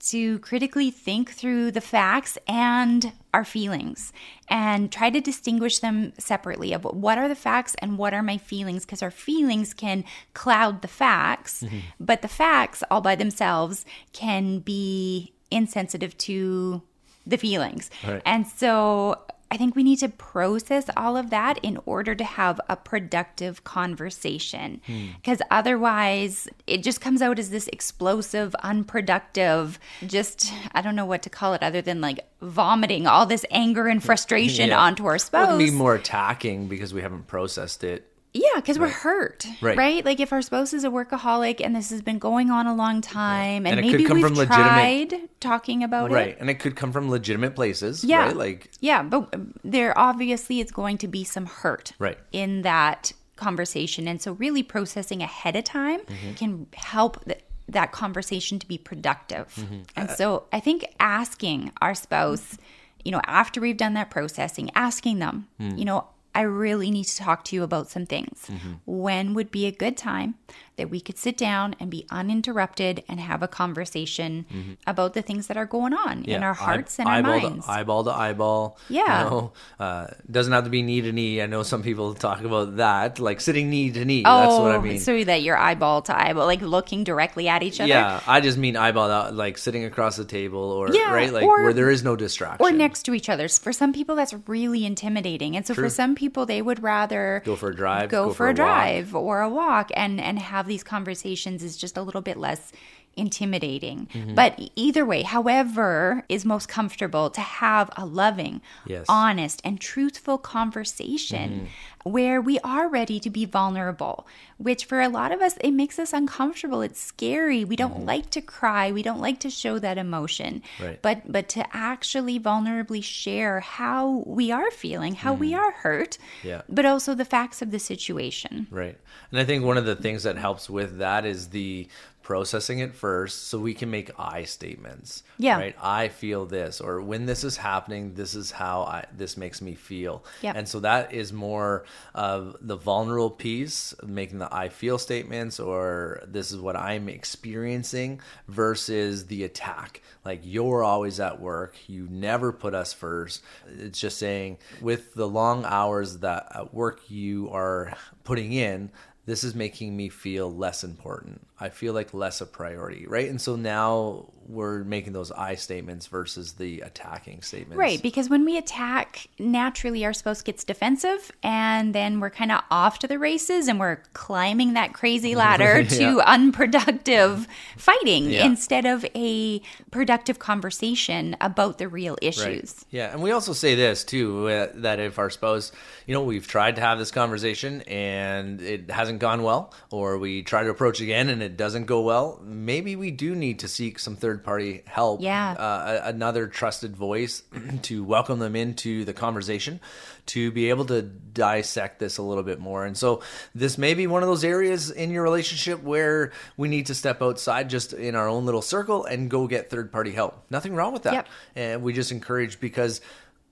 to 0.00 0.38
critically 0.40 0.90
think 0.90 1.30
through 1.30 1.70
the 1.70 1.80
facts 1.80 2.36
and 2.46 3.12
our 3.32 3.44
feelings, 3.44 4.12
and 4.48 4.92
try 4.92 5.10
to 5.10 5.20
distinguish 5.20 5.78
them 5.78 6.12
separately. 6.18 6.72
Of 6.72 6.84
what 6.84 7.18
are 7.18 7.28
the 7.28 7.34
facts 7.34 7.74
and 7.80 7.98
what 7.98 8.14
are 8.14 8.22
my 8.22 8.38
feelings? 8.38 8.84
Because 8.84 9.02
our 9.02 9.10
feelings 9.10 9.74
can 9.74 10.04
cloud 10.34 10.82
the 10.82 10.88
facts, 10.88 11.62
mm-hmm. 11.62 11.78
but 11.98 12.22
the 12.22 12.28
facts 12.28 12.82
all 12.90 13.00
by 13.00 13.16
themselves 13.16 13.84
can 14.12 14.60
be 14.60 15.32
insensitive 15.50 16.16
to 16.18 16.82
the 17.26 17.38
feelings. 17.38 17.90
Right. 18.06 18.22
And 18.24 18.46
so 18.46 19.24
I 19.54 19.56
think 19.56 19.76
we 19.76 19.84
need 19.84 20.00
to 20.00 20.08
process 20.08 20.90
all 20.96 21.16
of 21.16 21.30
that 21.30 21.60
in 21.62 21.78
order 21.86 22.12
to 22.16 22.24
have 22.24 22.60
a 22.68 22.74
productive 22.74 23.62
conversation. 23.62 24.80
Hmm. 24.84 25.06
Because 25.14 25.40
otherwise, 25.48 26.48
it 26.66 26.82
just 26.82 27.00
comes 27.00 27.22
out 27.22 27.38
as 27.38 27.50
this 27.50 27.68
explosive, 27.68 28.52
unproductive, 28.64 29.78
just, 30.04 30.52
I 30.72 30.82
don't 30.82 30.96
know 30.96 31.04
what 31.06 31.22
to 31.22 31.30
call 31.30 31.54
it 31.54 31.62
other 31.62 31.80
than 31.80 32.00
like 32.00 32.18
vomiting 32.42 33.06
all 33.06 33.26
this 33.26 33.44
anger 33.52 33.86
and 33.86 34.02
frustration 34.02 34.70
Yeah. 34.70 34.80
onto 34.80 35.06
our 35.06 35.18
spouse. 35.18 35.48
it 35.50 35.52
would 35.52 35.58
be 35.58 35.70
more 35.70 35.94
attacking 35.94 36.66
because 36.66 36.92
we 36.92 37.02
haven't 37.02 37.28
processed 37.28 37.84
it 37.84 38.10
Yeah, 38.36 38.56
because 38.56 38.80
we're 38.80 38.88
hurt, 38.88 39.46
Right. 39.62 39.76
right. 39.76 40.04
Like 40.04 40.18
if 40.18 40.32
our 40.32 40.42
spouse 40.42 40.72
is 40.72 40.82
a 40.82 40.90
workaholic 40.90 41.60
and 41.64 41.74
this 41.76 41.90
has 41.90 42.02
been 42.02 42.18
going 42.18 42.50
on 42.50 42.66
a 42.66 42.74
long 42.74 43.00
time, 43.00 43.64
and, 43.64 43.78
And 43.78 43.86
maybe 43.86 44.04
come 44.04 44.16
we've 44.16 44.26
from 44.26 44.34
legitimate- 44.34 45.08
tried 45.10 45.20
talking 45.40 45.84
about 45.84 46.10
it, 46.10 46.14
right 46.14 46.36
and 46.40 46.50
it 46.50 46.54
could 46.54 46.74
come 46.74 46.90
from 46.90 47.10
legitimate 47.10 47.54
places 47.54 48.02
yeah 48.02 48.26
right 48.26 48.36
like 48.36 48.70
yeah 48.80 49.02
but 49.02 49.32
there 49.62 49.96
obviously 49.98 50.58
is 50.60 50.70
going 50.72 50.96
to 50.98 51.06
be 51.06 51.22
some 51.22 51.44
hurt 51.46 51.92
Right. 51.98 52.18
in 52.32 52.62
that 52.62 53.12
conversation 53.36 54.08
and 54.08 54.22
so 54.22 54.32
really 54.32 54.62
processing 54.62 55.22
ahead 55.22 55.54
of 55.54 55.64
time 55.64 56.00
Mm-hmm. 56.00 56.32
can 56.34 56.66
help 56.74 57.22
th- 57.26 57.40
that 57.68 57.92
conversation 57.92 58.58
to 58.58 58.66
be 58.66 58.78
productive 58.78 59.54
Mm-hmm. 59.56 59.80
and 59.96 60.10
so 60.10 60.44
i 60.52 60.60
think 60.60 60.86
asking 60.98 61.70
our 61.82 61.94
spouse 61.94 62.56
you 63.04 63.12
know 63.12 63.20
after 63.26 63.60
we've 63.60 63.76
done 63.76 63.92
that 63.94 64.08
processing 64.10 64.70
asking 64.74 65.18
them 65.18 65.46
Mm. 65.60 65.78
you 65.78 65.84
know 65.84 66.06
I 66.34 66.42
really 66.42 66.90
need 66.90 67.04
to 67.04 67.16
talk 67.16 67.44
to 67.44 67.56
you 67.56 67.62
about 67.62 67.88
some 67.88 68.06
things. 68.06 68.46
Mm-hmm. 68.48 68.72
When 68.86 69.34
would 69.34 69.50
be 69.50 69.66
a 69.66 69.72
good 69.72 69.96
time 69.96 70.34
that 70.76 70.90
we 70.90 71.00
could 71.00 71.18
sit 71.18 71.36
down 71.36 71.74
and 71.80 71.90
be 71.90 72.06
uninterrupted 72.10 73.04
and 73.08 73.20
have 73.20 73.42
a 73.42 73.48
conversation 73.48 74.76
about 74.86 75.14
the 75.14 75.22
things 75.22 75.46
that 75.46 75.56
are 75.56 75.66
going 75.66 75.94
on 75.94 76.24
in 76.24 76.42
our 76.42 76.54
hearts 76.54 76.98
and 76.98 77.08
our 77.08 77.22
minds? 77.22 77.66
To, 77.66 77.70
eyeball 77.72 78.04
to 78.04 78.10
eyeball. 78.10 78.78
Yeah. 78.88 79.24
You 79.24 79.30
know, 79.30 79.52
uh, 79.78 80.06
doesn't 80.30 80.52
have 80.52 80.64
to 80.64 80.70
be 80.70 80.82
knee 80.82 81.00
to 81.02 81.12
knee. 81.12 81.40
I 81.42 81.46
know 81.46 81.62
some 81.62 81.82
people 81.82 82.14
talk 82.14 82.42
about 82.42 82.76
that, 82.76 83.18
like 83.18 83.40
sitting 83.40 83.70
knee 83.70 83.90
to 83.92 84.04
knee. 84.04 84.22
Oh, 84.26 84.40
That's 84.40 84.60
what 84.60 84.72
I 84.74 84.78
mean. 84.78 84.98
so 85.00 85.24
that 85.24 85.42
you're 85.42 85.56
eyeball 85.56 86.02
to 86.02 86.16
eyeball, 86.18 86.46
like 86.46 86.60
looking 86.62 87.04
directly 87.04 87.48
at 87.48 87.62
each 87.62 87.80
other. 87.80 87.88
yeah, 87.88 88.20
I 88.26 88.40
just 88.40 88.58
mean 88.58 88.76
eyeball 88.76 89.10
out, 89.10 89.34
like 89.34 89.58
sitting 89.58 89.84
across 89.84 90.16
the 90.16 90.24
table 90.24 90.58
or 90.60 90.90
Yeah, 90.94 91.12
right, 91.12 91.32
like 91.32 91.44
or- 91.44 91.62
where 91.64 91.72
there 91.72 91.90
is 91.90 92.02
no 92.04 92.16
distraction. 92.16 92.64
Or 92.64 92.70
next 92.70 93.04
to 93.04 93.14
each 93.14 93.28
other. 93.28 93.48
For 93.48 93.72
some 93.72 93.92
people, 93.92 94.14
that's 94.16 94.34
really 94.46 94.84
intimidating, 94.84 95.56
and 95.56 95.66
so 95.66 95.74
True. 95.74 95.84
for 95.84 95.90
some 95.90 96.14
people, 96.14 96.46
they 96.46 96.62
would 96.62 96.82
rather 96.82 97.42
Go 97.44 97.56
for 97.56 97.70
a 97.70 97.74
drive, 97.76 98.08
go, 98.10 98.26
go 98.26 98.30
for, 98.30 98.34
for 98.36 98.46
a 98.46 98.50
walk. 98.50 98.56
drive 98.56 99.14
or 99.14 99.40
a 99.42 99.48
walk, 99.48 99.90
and 99.94 100.20
and 100.20 100.38
have 100.38 100.63
these 100.66 100.82
conversations 100.82 101.62
is 101.62 101.76
just 101.76 101.96
a 101.96 102.02
little 102.02 102.20
bit 102.20 102.36
less 102.36 102.72
intimidating. 103.16 104.08
Mm-hmm. 104.12 104.34
But 104.34 104.70
either 104.76 105.04
way, 105.04 105.22
however 105.22 106.24
is 106.28 106.44
most 106.44 106.68
comfortable 106.68 107.30
to 107.30 107.40
have 107.40 107.90
a 107.96 108.04
loving, 108.04 108.60
Yes. 108.86 109.06
honest, 109.08 109.60
and 109.64 109.80
truthful 109.80 110.38
conversation 110.38 111.50
mm-hmm. 111.50 112.10
where 112.10 112.40
we 112.40 112.58
are 112.60 112.88
ready 112.88 113.20
to 113.20 113.30
be 113.30 113.44
vulnerable, 113.44 114.26
which 114.58 114.84
for 114.84 115.00
a 115.00 115.08
lot 115.08 115.32
of 115.32 115.40
us, 115.40 115.56
it 115.58 115.72
makes 115.72 115.98
us 115.98 116.12
uncomfortable. 116.12 116.82
It's 116.82 117.00
scary. 117.00 117.64
We 117.64 117.76
don't 117.76 117.94
mm-hmm. 117.94 118.06
like 118.06 118.30
to 118.30 118.40
cry. 118.40 118.92
We 118.92 119.02
don't 119.02 119.20
like 119.20 119.40
to 119.40 119.50
show 119.50 119.78
that 119.78 119.98
emotion. 119.98 120.62
Right. 120.80 121.00
But 121.00 121.30
but 121.30 121.48
to 121.50 121.64
actually 121.74 122.38
vulnerably 122.38 123.02
share 123.02 123.60
how 123.60 124.22
we 124.26 124.52
are 124.52 124.70
feeling, 124.70 125.14
how 125.14 125.32
we 125.32 125.54
are 125.54 125.72
hurt, 125.72 126.18
Yeah. 126.42 126.62
but 126.68 126.84
also 126.84 127.14
the 127.14 127.24
facts 127.24 127.62
of 127.62 127.70
the 127.70 127.78
situation. 127.78 128.66
Right. 128.70 128.98
And 129.30 129.40
I 129.40 129.44
think 129.44 129.64
one 129.64 129.78
of 129.78 129.86
the 129.86 129.96
things 129.96 130.22
that 130.22 130.36
helps 130.36 130.70
with 130.70 130.98
that 130.98 131.24
is 131.24 131.48
the 131.48 131.88
processing 132.24 132.78
it 132.78 132.94
first 132.94 133.48
so 133.48 133.58
we 133.60 133.74
can 133.74 133.90
make 133.90 134.10
I 134.18 134.44
statements. 134.44 135.22
Yeah. 135.38 135.58
Right. 135.58 135.76
I 135.80 136.08
feel 136.08 136.46
this 136.46 136.80
or 136.80 137.02
when 137.02 137.26
this 137.26 137.44
is 137.44 137.58
happening, 137.58 138.14
this 138.14 138.34
is 138.34 138.50
how 138.50 138.80
I 138.80 139.04
this 139.16 139.36
makes 139.36 139.60
me 139.60 139.74
feel. 139.74 140.24
Yep. 140.40 140.56
And 140.56 140.66
so 140.68 140.80
that 140.80 141.12
is 141.12 141.32
more 141.32 141.84
of 142.14 142.56
the 142.62 142.76
vulnerable 142.76 143.30
piece, 143.30 143.94
making 144.04 144.38
the 144.38 144.52
I 144.52 144.70
feel 144.70 144.98
statements 144.98 145.60
or 145.60 146.22
this 146.26 146.50
is 146.50 146.58
what 146.58 146.76
I'm 146.76 147.08
experiencing 147.10 148.20
versus 148.48 149.26
the 149.26 149.44
attack. 149.44 150.00
Like 150.24 150.40
you're 150.42 150.82
always 150.82 151.20
at 151.20 151.40
work, 151.40 151.76
you 151.88 152.08
never 152.10 152.52
put 152.52 152.74
us 152.74 152.94
first. 152.94 153.42
It's 153.78 154.00
just 154.00 154.16
saying 154.16 154.56
with 154.80 155.12
the 155.12 155.28
long 155.28 155.66
hours 155.66 156.18
that 156.20 156.48
at 156.54 156.72
work 156.72 157.10
you 157.10 157.50
are 157.50 157.94
putting 158.24 158.54
in, 158.54 158.90
this 159.26 159.44
is 159.44 159.54
making 159.54 159.96
me 159.96 160.08
feel 160.08 160.54
less 160.54 160.84
important. 160.84 161.46
I 161.60 161.68
feel 161.68 161.92
like 161.94 162.12
less 162.12 162.40
a 162.40 162.46
priority, 162.46 163.06
right? 163.06 163.28
And 163.28 163.40
so 163.40 163.54
now 163.54 164.26
we're 164.46 164.82
making 164.84 165.12
those 165.14 165.30
I 165.32 165.54
statements 165.54 166.06
versus 166.08 166.54
the 166.54 166.80
attacking 166.80 167.42
statements. 167.42 167.76
Right, 167.78 168.02
because 168.02 168.28
when 168.28 168.44
we 168.44 168.58
attack, 168.58 169.28
naturally 169.38 170.04
our 170.04 170.12
spouse 170.12 170.42
gets 170.42 170.64
defensive, 170.64 171.30
and 171.42 171.94
then 171.94 172.18
we're 172.20 172.28
kind 172.30 172.50
of 172.52 172.60
off 172.70 172.98
to 172.98 173.06
the 173.06 173.18
races 173.18 173.68
and 173.68 173.78
we're 173.80 173.98
climbing 174.14 174.74
that 174.74 174.92
crazy 174.92 175.34
ladder 175.44 175.84
to 175.84 176.20
unproductive 176.28 177.46
fighting 177.76 178.30
Yeah. 178.30 178.46
instead 178.46 178.84
of 178.84 179.04
a 179.14 179.60
productive 179.90 180.38
conversation 180.38 181.36
about 181.40 181.78
the 181.78 181.88
real 181.88 182.14
Right. 182.14 182.22
issues. 182.24 182.84
Yeah, 182.90 183.12
and 183.12 183.22
we 183.22 183.30
also 183.30 183.52
say 183.52 183.74
this 183.74 184.02
too 184.04 184.48
uh, 184.48 184.68
that 184.74 184.98
if 185.00 185.18
our 185.18 185.30
spouse, 185.30 185.72
you 186.06 186.14
know, 186.14 186.22
we've 186.22 186.46
tried 186.46 186.76
to 186.76 186.82
have 186.82 186.98
this 186.98 187.10
conversation 187.10 187.82
and 187.82 188.60
it 188.60 188.90
hasn't 188.90 189.20
gone 189.20 189.42
well, 189.42 189.72
or 189.90 190.18
we 190.18 190.42
try 190.42 190.64
to 190.64 190.70
approach 190.70 191.00
again 191.00 191.28
and 191.28 191.42
it 191.44 191.56
doesn't 191.56 191.84
go 191.84 192.00
well, 192.00 192.40
maybe 192.42 192.96
we 192.96 193.10
do 193.10 193.34
need 193.34 193.58
to 193.60 193.68
seek 193.68 193.98
some 193.98 194.16
third 194.16 194.42
party 194.42 194.82
help. 194.86 195.20
Yeah. 195.20 195.52
uh, 195.52 196.00
another 196.04 196.46
trusted 196.46 196.96
voice 196.96 197.42
to 197.82 198.02
welcome 198.02 198.38
them 198.38 198.56
into 198.56 199.04
the 199.04 199.12
conversation 199.12 199.80
to 200.26 200.50
be 200.50 200.70
able 200.70 200.86
to 200.86 201.02
dissect 201.02 201.98
this 201.98 202.18
a 202.18 202.22
little 202.22 202.42
bit 202.42 202.58
more. 202.58 202.84
And 202.86 202.96
so 202.96 203.20
this 203.54 203.76
may 203.76 203.94
be 203.94 204.06
one 204.06 204.22
of 204.22 204.28
those 204.28 204.42
areas 204.44 204.90
in 204.90 205.10
your 205.10 205.22
relationship 205.22 205.82
where 205.82 206.32
we 206.56 206.68
need 206.68 206.86
to 206.86 206.94
step 206.94 207.20
outside 207.20 207.68
just 207.68 207.92
in 207.92 208.14
our 208.14 208.28
own 208.28 208.46
little 208.46 208.62
circle 208.62 209.04
and 209.04 209.30
go 209.30 209.46
get 209.46 209.68
third 209.70 209.92
party 209.92 210.12
help. 210.12 210.44
Nothing 210.50 210.74
wrong 210.74 210.92
with 210.92 211.02
that. 211.02 211.12
Yep. 211.12 211.28
And 211.56 211.82
we 211.82 211.92
just 211.92 212.10
encourage 212.10 212.58
because 212.58 213.00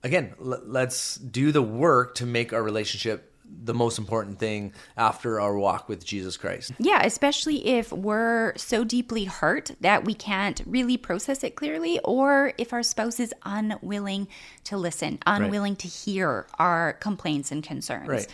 again, 0.03 0.33
l- 0.39 0.61
let's 0.65 1.15
do 1.15 1.51
the 1.51 1.61
work 1.61 2.15
to 2.15 2.25
make 2.25 2.53
our 2.53 2.63
relationship 2.63 3.32
the 3.63 3.73
most 3.73 3.97
important 3.97 4.39
thing 4.39 4.73
after 4.97 5.39
our 5.39 5.57
walk 5.57 5.89
with 5.89 6.05
Jesus 6.05 6.37
Christ. 6.37 6.71
Yeah, 6.79 7.01
especially 7.03 7.65
if 7.67 7.91
we're 7.91 8.55
so 8.55 8.83
deeply 8.83 9.25
hurt 9.25 9.71
that 9.81 10.05
we 10.05 10.13
can't 10.13 10.61
really 10.65 10.97
process 10.97 11.43
it 11.43 11.55
clearly, 11.55 11.99
or 12.03 12.53
if 12.57 12.73
our 12.73 12.83
spouse 12.83 13.19
is 13.19 13.33
unwilling 13.43 14.27
to 14.65 14.77
listen, 14.77 15.19
unwilling 15.25 15.75
to 15.77 15.87
hear 15.87 16.47
our 16.59 16.93
complaints 16.93 17.51
and 17.51 17.63
concerns. 17.63 18.07
Right. 18.07 18.27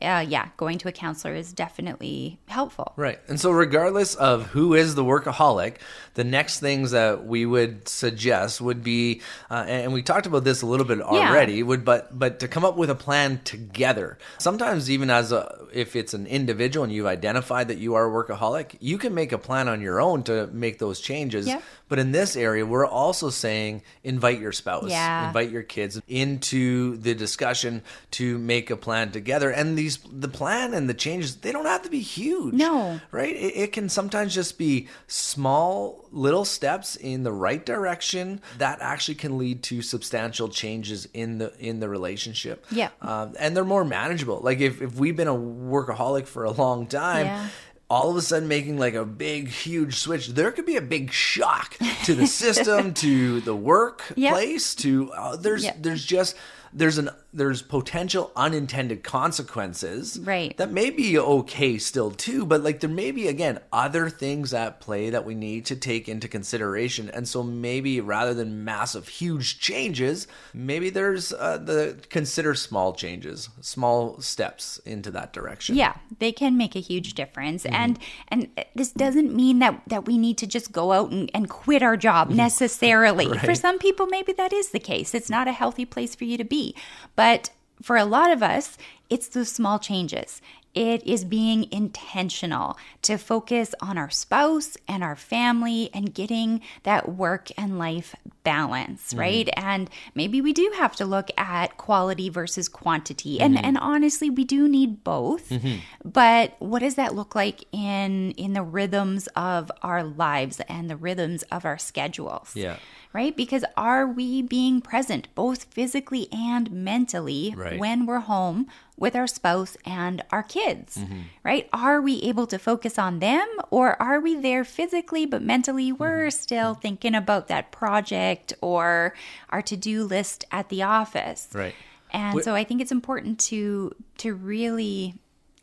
Uh, 0.00 0.24
yeah, 0.28 0.48
going 0.58 0.76
to 0.78 0.88
a 0.88 0.92
counselor 0.92 1.34
is 1.34 1.52
definitely 1.52 2.38
helpful. 2.48 2.92
Right. 2.96 3.18
And 3.28 3.40
so, 3.40 3.50
regardless 3.50 4.14
of 4.14 4.46
who 4.48 4.74
is 4.74 4.94
the 4.94 5.04
workaholic, 5.04 5.76
the 6.14 6.24
next 6.24 6.60
things 6.60 6.90
that 6.90 7.26
we 7.26 7.46
would 7.46 7.88
suggest 7.88 8.60
would 8.60 8.82
be, 8.82 9.22
uh, 9.50 9.64
and 9.66 9.94
we 9.94 10.02
talked 10.02 10.26
about 10.26 10.44
this 10.44 10.60
a 10.60 10.66
little 10.66 10.84
bit 10.84 11.00
already, 11.00 11.62
would 11.62 11.84
but 11.84 12.16
but 12.16 12.40
to 12.40 12.48
come 12.48 12.64
up 12.64 12.76
with 12.76 12.90
a 12.90 12.94
plan 12.94 13.40
together. 13.44 14.18
Sometimes, 14.38 14.90
even 14.90 15.08
as 15.08 15.32
a 15.32 15.66
if 15.72 15.96
it's 15.96 16.12
an 16.12 16.26
individual 16.26 16.84
and 16.84 16.92
you've 16.92 17.06
identified 17.06 17.68
that 17.68 17.78
you 17.78 17.94
are 17.94 18.06
a 18.06 18.10
workaholic, 18.24 18.76
you 18.80 18.98
can 18.98 19.14
make 19.14 19.32
a 19.32 19.38
plan 19.38 19.66
on 19.66 19.80
your 19.80 20.00
own 20.00 20.22
to 20.24 20.46
make 20.48 20.78
those 20.78 21.00
changes. 21.00 21.46
Yep. 21.46 21.62
But 21.88 22.00
in 22.00 22.10
this 22.12 22.36
area, 22.36 22.66
we're 22.66 22.84
also 22.86 23.30
saying 23.30 23.82
invite 24.02 24.40
your 24.40 24.52
spouse, 24.52 24.90
Yeah. 24.90 25.28
invite 25.28 25.50
your 25.50 25.62
kids 25.62 26.00
into 26.08 26.96
the 26.96 27.14
discussion 27.14 27.82
to 28.12 28.38
make 28.38 28.70
a 28.70 28.76
plan 28.76 29.12
together. 29.12 29.50
And 29.50 29.78
these 29.78 29.98
the 30.10 30.28
plan 30.28 30.74
and 30.74 30.88
the 30.88 30.94
changes 30.94 31.36
they 31.36 31.52
don't 31.52 31.66
have 31.66 31.82
to 31.82 31.90
be 31.90 32.00
huge 32.00 32.54
No. 32.54 33.00
right 33.12 33.34
it, 33.36 33.56
it 33.56 33.72
can 33.72 33.88
sometimes 33.88 34.34
just 34.34 34.58
be 34.58 34.88
small 35.06 36.06
little 36.12 36.44
steps 36.44 36.96
in 36.96 37.22
the 37.22 37.32
right 37.32 37.64
direction 37.66 38.40
that 38.58 38.78
actually 38.80 39.16
can 39.16 39.36
lead 39.38 39.62
to 39.64 39.82
substantial 39.82 40.48
changes 40.48 41.06
in 41.12 41.38
the 41.38 41.52
in 41.58 41.80
the 41.80 41.88
relationship 41.88 42.64
Yeah. 42.70 42.88
um, 43.02 43.34
and 43.38 43.54
they're 43.56 43.64
more 43.64 43.84
manageable 43.84 44.40
like 44.42 44.60
if, 44.60 44.80
if 44.80 44.94
we've 44.94 45.16
been 45.16 45.28
a 45.28 45.34
workaholic 45.34 46.26
for 46.26 46.44
a 46.44 46.50
long 46.52 46.86
time 46.86 47.26
Yeah. 47.26 47.48
All 47.88 48.10
of 48.10 48.16
a 48.16 48.22
sudden 48.22 48.48
making 48.48 48.78
like 48.78 48.94
a 48.94 49.04
big 49.04 49.48
huge 49.48 49.94
switch 49.96 50.28
there 50.28 50.50
could 50.50 50.66
be 50.66 50.76
a 50.76 50.80
big 50.82 51.12
shock 51.12 51.76
to 52.04 52.14
the 52.14 52.26
system 52.26 52.92
to 53.04 53.40
the 53.42 53.54
workplace 53.54 54.74
to 54.74 55.12
uh, 55.12 55.36
there's 55.36 55.64
Yep. 55.64 55.76
there's 55.82 56.04
just 56.04 56.36
there's 56.76 56.98
an 56.98 57.08
there's 57.32 57.60
potential 57.62 58.30
unintended 58.36 59.02
consequences 59.02 60.18
Right. 60.22 60.56
that 60.56 60.70
may 60.72 60.90
be 60.90 61.18
okay 61.18 61.78
still 61.78 62.10
too 62.10 62.44
but 62.46 62.62
like 62.62 62.80
there 62.80 62.90
may 62.90 63.10
be 63.10 63.28
again 63.28 63.58
other 63.72 64.08
things 64.08 64.52
at 64.54 64.80
play 64.80 65.10
that 65.10 65.24
we 65.24 65.34
need 65.34 65.66
to 65.66 65.76
take 65.76 66.08
into 66.08 66.28
consideration 66.28 67.10
and 67.10 67.26
so 67.28 67.42
maybe 67.42 68.00
rather 68.00 68.34
than 68.34 68.64
massive 68.64 69.08
huge 69.08 69.58
changes 69.60 70.26
maybe 70.54 70.90
there's 70.90 71.32
uh, 71.32 71.58
the 71.58 71.96
consider 72.10 72.54
small 72.54 72.92
changes 72.94 73.48
small 73.60 74.20
steps 74.20 74.78
into 74.84 75.10
that 75.10 75.32
direction 75.32 75.76
Yeah, 75.76 75.94
they 76.18 76.32
can 76.32 76.56
make 76.56 76.74
a 76.76 76.80
huge 76.80 77.14
difference. 77.14 77.64
Mm-hmm. 77.64 77.74
And 77.74 77.98
and 78.28 78.48
this 78.74 78.92
doesn't 78.92 79.34
mean 79.34 79.58
that 79.60 79.82
that 79.88 80.06
we 80.06 80.16
need 80.18 80.38
to 80.38 80.46
just 80.46 80.72
go 80.72 80.92
out 80.92 81.10
and, 81.10 81.30
and 81.34 81.48
quit 81.48 81.82
our 81.82 81.96
job 81.96 82.30
necessarily. 82.44 83.26
For 83.26 83.34
Mm-hmm. 83.36 83.54
Some 83.54 83.78
people 83.78 84.06
maybe 84.06 84.32
that 84.32 84.52
is 84.52 84.70
the 84.70 84.78
case. 84.78 85.14
It's 85.14 85.30
not 85.30 85.48
a 85.48 85.52
healthy 85.52 85.84
place 85.84 86.14
for 86.14 86.24
you 86.24 86.36
to 86.38 86.44
be. 86.44 86.65
But 87.14 87.50
for 87.82 87.96
a 87.96 88.04
lot 88.04 88.30
of 88.30 88.42
us, 88.42 88.78
it's 89.08 89.28
those 89.28 89.50
small 89.50 89.78
changes. 89.78 90.40
It 90.76 91.06
is 91.06 91.24
being 91.24 91.72
intentional 91.72 92.76
to 93.00 93.16
focus 93.16 93.74
on 93.80 93.96
our 93.96 94.10
spouse 94.10 94.76
and 94.86 95.02
our 95.02 95.16
family 95.16 95.88
and 95.94 96.12
getting 96.12 96.60
that 96.82 97.08
work 97.08 97.48
and 97.56 97.78
life 97.78 98.14
balance, 98.44 99.08
mm-hmm. 99.08 99.18
right? 99.18 99.48
And 99.56 99.88
maybe 100.14 100.42
we 100.42 100.52
do 100.52 100.70
have 100.76 100.94
to 100.96 101.06
look 101.06 101.30
at 101.38 101.78
quality 101.78 102.28
versus 102.28 102.68
quantity. 102.68 103.40
And 103.40 103.56
mm-hmm. 103.56 103.64
and 103.64 103.78
honestly, 103.78 104.28
we 104.28 104.44
do 104.44 104.68
need 104.68 105.02
both. 105.02 105.48
Mm-hmm. 105.48 105.76
But 106.04 106.56
what 106.58 106.80
does 106.80 106.96
that 106.96 107.14
look 107.14 107.34
like 107.34 107.64
in 107.72 108.32
in 108.32 108.52
the 108.52 108.62
rhythms 108.62 109.28
of 109.28 109.72
our 109.80 110.04
lives 110.04 110.60
and 110.68 110.90
the 110.90 110.96
rhythms 110.96 111.42
of 111.44 111.64
our 111.64 111.78
schedules? 111.78 112.52
Yeah. 112.54 112.76
Right? 113.16 113.34
Because 113.34 113.64
are 113.78 114.06
we 114.06 114.42
being 114.42 114.82
present 114.82 115.28
both 115.34 115.64
physically 115.64 116.28
and 116.30 116.70
mentally 116.70 117.54
Right. 117.56 117.80
when 117.80 118.04
we're 118.04 118.20
home 118.20 118.66
with 118.98 119.16
our 119.16 119.26
spouse 119.26 119.74
and 119.86 120.22
our 120.30 120.42
kids? 120.42 120.98
Mm-hmm. 120.98 121.20
Right? 121.42 121.66
Are 121.72 121.98
we 122.02 122.20
able 122.20 122.46
to 122.48 122.58
focus 122.58 122.98
on 122.98 123.20
them 123.20 123.48
or 123.70 124.00
are 124.02 124.20
we 124.20 124.34
there 124.34 124.64
physically 124.64 125.24
but 125.24 125.40
mentally 125.40 125.92
we're 125.92 126.28
mm-hmm. 126.28 126.42
still 126.44 126.72
mm-hmm. 126.72 126.82
thinking 126.82 127.14
about 127.14 127.48
that 127.48 127.72
project 127.72 128.52
or 128.60 129.14
our 129.48 129.62
to-do 129.62 130.04
list 130.04 130.44
at 130.52 130.68
the 130.68 130.82
office? 130.82 131.48
Right. 131.54 131.74
And 132.10 132.38
Wh- 132.38 132.42
so 132.42 132.54
I 132.54 132.64
think 132.64 132.82
it's 132.82 132.92
important 132.92 133.40
to 133.48 133.94
to 134.18 134.34
really 134.34 135.14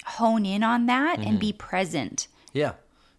hone 0.06 0.46
in 0.46 0.64
on 0.64 0.88
that 0.88 1.20
and 1.20 1.40
be 1.40 1.54
present. 1.54 2.28
Yeah. 2.52 2.74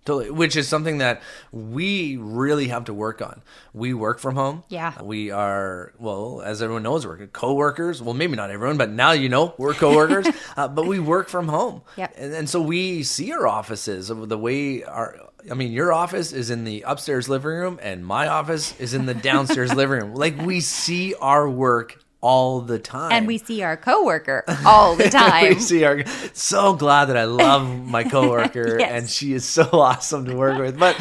Totally. 0.04 0.30
Which 0.30 0.54
is 0.54 0.68
something 0.68 0.98
that 0.98 1.22
we 1.50 2.16
really 2.18 2.68
have 2.68 2.84
to 2.84 2.94
work 2.94 3.22
on. 3.22 3.40
We 3.72 3.94
work 3.94 4.18
from 4.18 4.34
home. 4.34 4.62
Yeah. 4.68 5.00
We 5.02 5.30
are, 5.30 5.94
well, 5.98 6.42
as 6.44 6.60
everyone 6.60 6.82
knows, 6.82 7.06
we're 7.06 7.26
co-workers. 7.28 8.02
Well, 8.02 8.12
maybe 8.14 8.36
not 8.36 8.50
everyone, 8.50 8.76
but 8.76 8.90
now 8.90 9.12
you 9.12 9.30
know 9.30 9.54
we're 9.56 9.72
co-workers. 9.72 10.26
uh, 10.56 10.68
but 10.68 10.86
we 10.86 10.98
work 10.98 11.28
from 11.28 11.48
home. 11.48 11.82
Yep. 11.96 12.14
And, 12.18 12.34
and 12.34 12.50
so 12.50 12.60
we 12.60 13.02
see 13.02 13.32
our 13.32 13.46
offices 13.46 14.10
of 14.10 14.28
the 14.28 14.36
way 14.36 14.84
our, 14.84 15.18
I 15.50 15.54
mean, 15.54 15.72
your 15.72 15.92
office 15.92 16.32
is 16.32 16.50
in 16.50 16.64
the 16.64 16.82
upstairs 16.82 17.28
living 17.28 17.50
room 17.50 17.78
and 17.82 18.04
my 18.04 18.28
office 18.28 18.78
is 18.78 18.92
in 18.92 19.06
the 19.06 19.14
downstairs 19.14 19.74
living 19.74 20.00
room. 20.00 20.14
Like 20.14 20.38
we 20.38 20.60
see 20.60 21.14
our 21.14 21.48
work 21.48 22.03
all 22.24 22.60
the 22.62 22.78
time. 22.78 23.12
And 23.12 23.26
we 23.26 23.36
see 23.38 23.62
our 23.62 23.76
coworker 23.76 24.44
all 24.64 24.96
the 24.96 25.10
time. 25.22 25.54
we 25.54 25.60
see 25.60 25.84
our 25.84 26.04
so 26.32 26.72
glad 26.74 27.06
that 27.06 27.16
I 27.18 27.24
love 27.24 27.68
my 27.86 28.02
coworker 28.16 28.78
Yes. 28.80 28.90
and 28.90 29.10
she 29.10 29.34
is 29.34 29.44
so 29.44 29.64
awesome 29.72 30.24
to 30.24 30.34
work 30.34 30.58
with. 30.58 30.78
But 30.78 30.96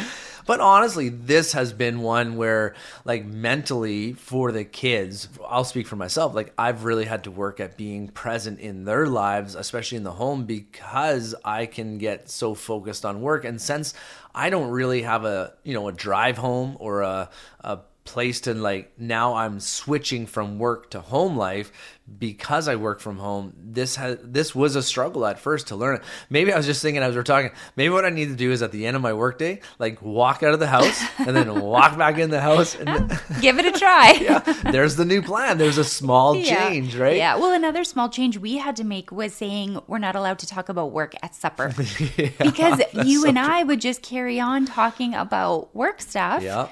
But 0.46 0.60
honestly, 0.60 1.08
this 1.08 1.52
has 1.54 1.72
been 1.72 2.00
one 2.02 2.36
where, 2.36 2.74
like, 3.06 3.24
mentally 3.24 4.12
for 4.12 4.52
the 4.52 4.62
kids, 4.64 5.26
I'll 5.48 5.64
speak 5.64 5.86
for 5.86 5.96
myself. 5.96 6.34
Like, 6.34 6.52
I've 6.58 6.84
really 6.84 7.06
had 7.06 7.24
to 7.24 7.30
work 7.30 7.60
at 7.60 7.78
being 7.78 8.08
present 8.08 8.60
in 8.60 8.84
their 8.84 9.06
lives, 9.06 9.54
especially 9.54 9.96
in 9.96 10.04
the 10.04 10.12
home, 10.12 10.44
because 10.44 11.34
I 11.46 11.64
can 11.64 11.96
get 11.96 12.28
so 12.28 12.52
focused 12.54 13.06
on 13.06 13.22
work. 13.22 13.46
And 13.46 13.58
since 13.58 13.94
I 14.34 14.50
don't 14.50 14.68
really 14.70 15.00
have 15.00 15.24
a, 15.24 15.54
you 15.62 15.72
know, 15.72 15.88
a 15.88 15.92
drive 15.92 16.36
home 16.36 16.76
or 16.78 17.00
a, 17.00 17.30
a 17.60 17.78
place 18.04 18.42
to 18.42 18.54
like 18.54 18.92
now 18.98 19.34
I'm 19.34 19.60
switching 19.60 20.26
from 20.26 20.58
work 20.58 20.90
to 20.90 21.00
home 21.00 21.36
life 21.36 21.72
because 22.18 22.68
I 22.68 22.76
work 22.76 23.00
from 23.00 23.18
home. 23.18 23.54
This 23.56 23.96
has 23.96 24.18
this 24.22 24.54
was 24.54 24.76
a 24.76 24.82
struggle 24.82 25.24
at 25.24 25.38
first 25.38 25.68
to 25.68 25.76
learn 25.76 25.96
it. 25.96 26.02
Maybe 26.28 26.52
I 26.52 26.56
was 26.56 26.66
just 26.66 26.82
thinking 26.82 27.02
as 27.02 27.14
we 27.14 27.20
are 27.20 27.24
talking, 27.24 27.50
maybe 27.76 27.88
what 27.90 28.04
I 28.04 28.10
need 28.10 28.26
to 28.26 28.36
do 28.36 28.52
is 28.52 28.60
at 28.60 28.72
the 28.72 28.86
end 28.86 28.94
of 28.94 29.02
my 29.02 29.14
workday, 29.14 29.60
like 29.78 30.02
walk 30.02 30.42
out 30.42 30.52
of 30.52 30.60
the 30.60 30.66
house 30.66 31.02
and 31.18 31.34
then 31.34 31.60
walk 31.62 31.96
back 31.96 32.18
in 32.18 32.28
the 32.28 32.42
house 32.42 32.74
and 32.74 33.18
give 33.40 33.58
it 33.58 33.64
a 33.64 33.72
try. 33.72 34.18
yeah, 34.20 34.40
there's 34.70 34.96
the 34.96 35.06
new 35.06 35.22
plan. 35.22 35.56
There's 35.56 35.78
a 35.78 35.84
small 35.84 36.36
yeah. 36.36 36.68
change, 36.68 36.96
right? 36.96 37.16
Yeah. 37.16 37.36
Well, 37.36 37.54
another 37.54 37.84
small 37.84 38.10
change 38.10 38.36
we 38.36 38.58
had 38.58 38.76
to 38.76 38.84
make 38.84 39.10
was 39.10 39.32
saying 39.32 39.80
we're 39.86 39.98
not 39.98 40.14
allowed 40.14 40.40
to 40.40 40.46
talk 40.46 40.68
about 40.68 40.92
work 40.92 41.14
at 41.22 41.34
supper. 41.34 41.72
yeah, 42.18 42.30
because 42.38 42.82
you 42.92 43.22
so 43.22 43.28
and 43.28 43.38
true. 43.38 43.46
I 43.46 43.62
would 43.62 43.80
just 43.80 44.02
carry 44.02 44.38
on 44.38 44.66
talking 44.66 45.14
about 45.14 45.74
work 45.74 46.02
stuff. 46.02 46.42
Yeah 46.42 46.68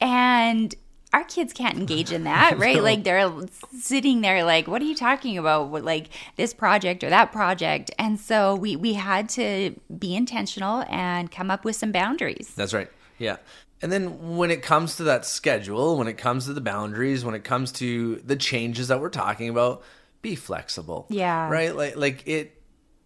and 0.00 0.74
our 1.12 1.24
kids 1.24 1.52
can't 1.52 1.76
engage 1.76 2.12
in 2.12 2.24
that, 2.24 2.58
right? 2.58 2.76
no. 2.76 2.82
Like 2.82 3.04
they're 3.04 3.32
sitting 3.78 4.20
there 4.20 4.44
like, 4.44 4.68
what 4.68 4.80
are 4.80 4.84
you 4.84 4.94
talking 4.94 5.38
about? 5.38 5.70
Like 5.70 6.08
this 6.36 6.54
project 6.54 7.02
or 7.02 7.10
that 7.10 7.32
project. 7.32 7.90
And 7.98 8.18
so 8.18 8.54
we 8.54 8.76
we 8.76 8.94
had 8.94 9.28
to 9.30 9.74
be 9.98 10.14
intentional 10.14 10.84
and 10.88 11.30
come 11.30 11.50
up 11.50 11.64
with 11.64 11.76
some 11.76 11.92
boundaries. 11.92 12.52
That's 12.54 12.72
right. 12.72 12.88
Yeah. 13.18 13.36
And 13.82 13.90
then 13.90 14.36
when 14.36 14.50
it 14.50 14.62
comes 14.62 14.96
to 14.96 15.04
that 15.04 15.24
schedule, 15.24 15.96
when 15.96 16.06
it 16.06 16.18
comes 16.18 16.44
to 16.46 16.52
the 16.52 16.60
boundaries, 16.60 17.24
when 17.24 17.34
it 17.34 17.44
comes 17.44 17.72
to 17.72 18.16
the 18.16 18.36
changes 18.36 18.88
that 18.88 19.00
we're 19.00 19.08
talking 19.08 19.48
about, 19.48 19.82
be 20.22 20.34
flexible. 20.34 21.06
Yeah. 21.08 21.48
Right? 21.48 21.74
Like 21.74 21.96
like 21.96 22.26
it 22.26 22.59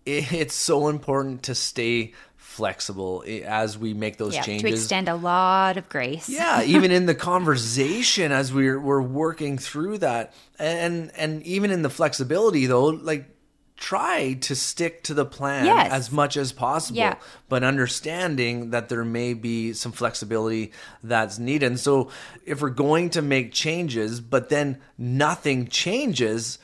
it's 0.06 0.54
so 0.54 0.88
important 0.88 1.44
to 1.44 1.54
stay 1.54 2.12
flexible 2.36 3.24
eh, 3.26 3.40
as 3.40 3.76
we 3.76 3.94
make 3.94 4.16
those 4.16 4.34
yeah, 4.34 4.42
changes. 4.42 4.70
To 4.70 4.76
extend 4.76 5.08
a 5.08 5.16
lot 5.16 5.76
of 5.76 5.88
grace. 5.88 6.28
yeah, 6.28 6.62
even 6.64 6.90
in 6.90 7.06
the 7.06 7.14
conversation 7.14 8.32
as 8.32 8.52
we're 8.52 8.78
we're 8.78 9.02
working 9.02 9.58
through 9.58 9.98
that. 9.98 10.32
And 10.58 11.10
and 11.16 11.42
even 11.42 11.70
in 11.70 11.82
the 11.82 11.90
flexibility 11.90 12.66
though, 12.66 12.86
like 12.86 13.30
try 13.76 14.34
to 14.34 14.54
stick 14.54 15.02
to 15.02 15.14
the 15.14 15.24
plan 15.24 15.66
yes. 15.66 15.92
as 15.92 16.12
much 16.12 16.36
as 16.36 16.52
possible 16.52 16.96
yeah. 16.96 17.16
but 17.48 17.64
understanding 17.64 18.70
that 18.70 18.88
there 18.88 19.04
may 19.04 19.34
be 19.34 19.72
some 19.72 19.90
flexibility 19.90 20.70
that's 21.02 21.40
needed 21.40 21.66
and 21.66 21.80
so 21.80 22.08
if 22.46 22.62
we're 22.62 22.70
going 22.70 23.10
to 23.10 23.20
make 23.20 23.52
changes 23.52 24.20
but 24.20 24.48
then 24.48 24.80
nothing 24.96 25.66
changes 25.66 26.58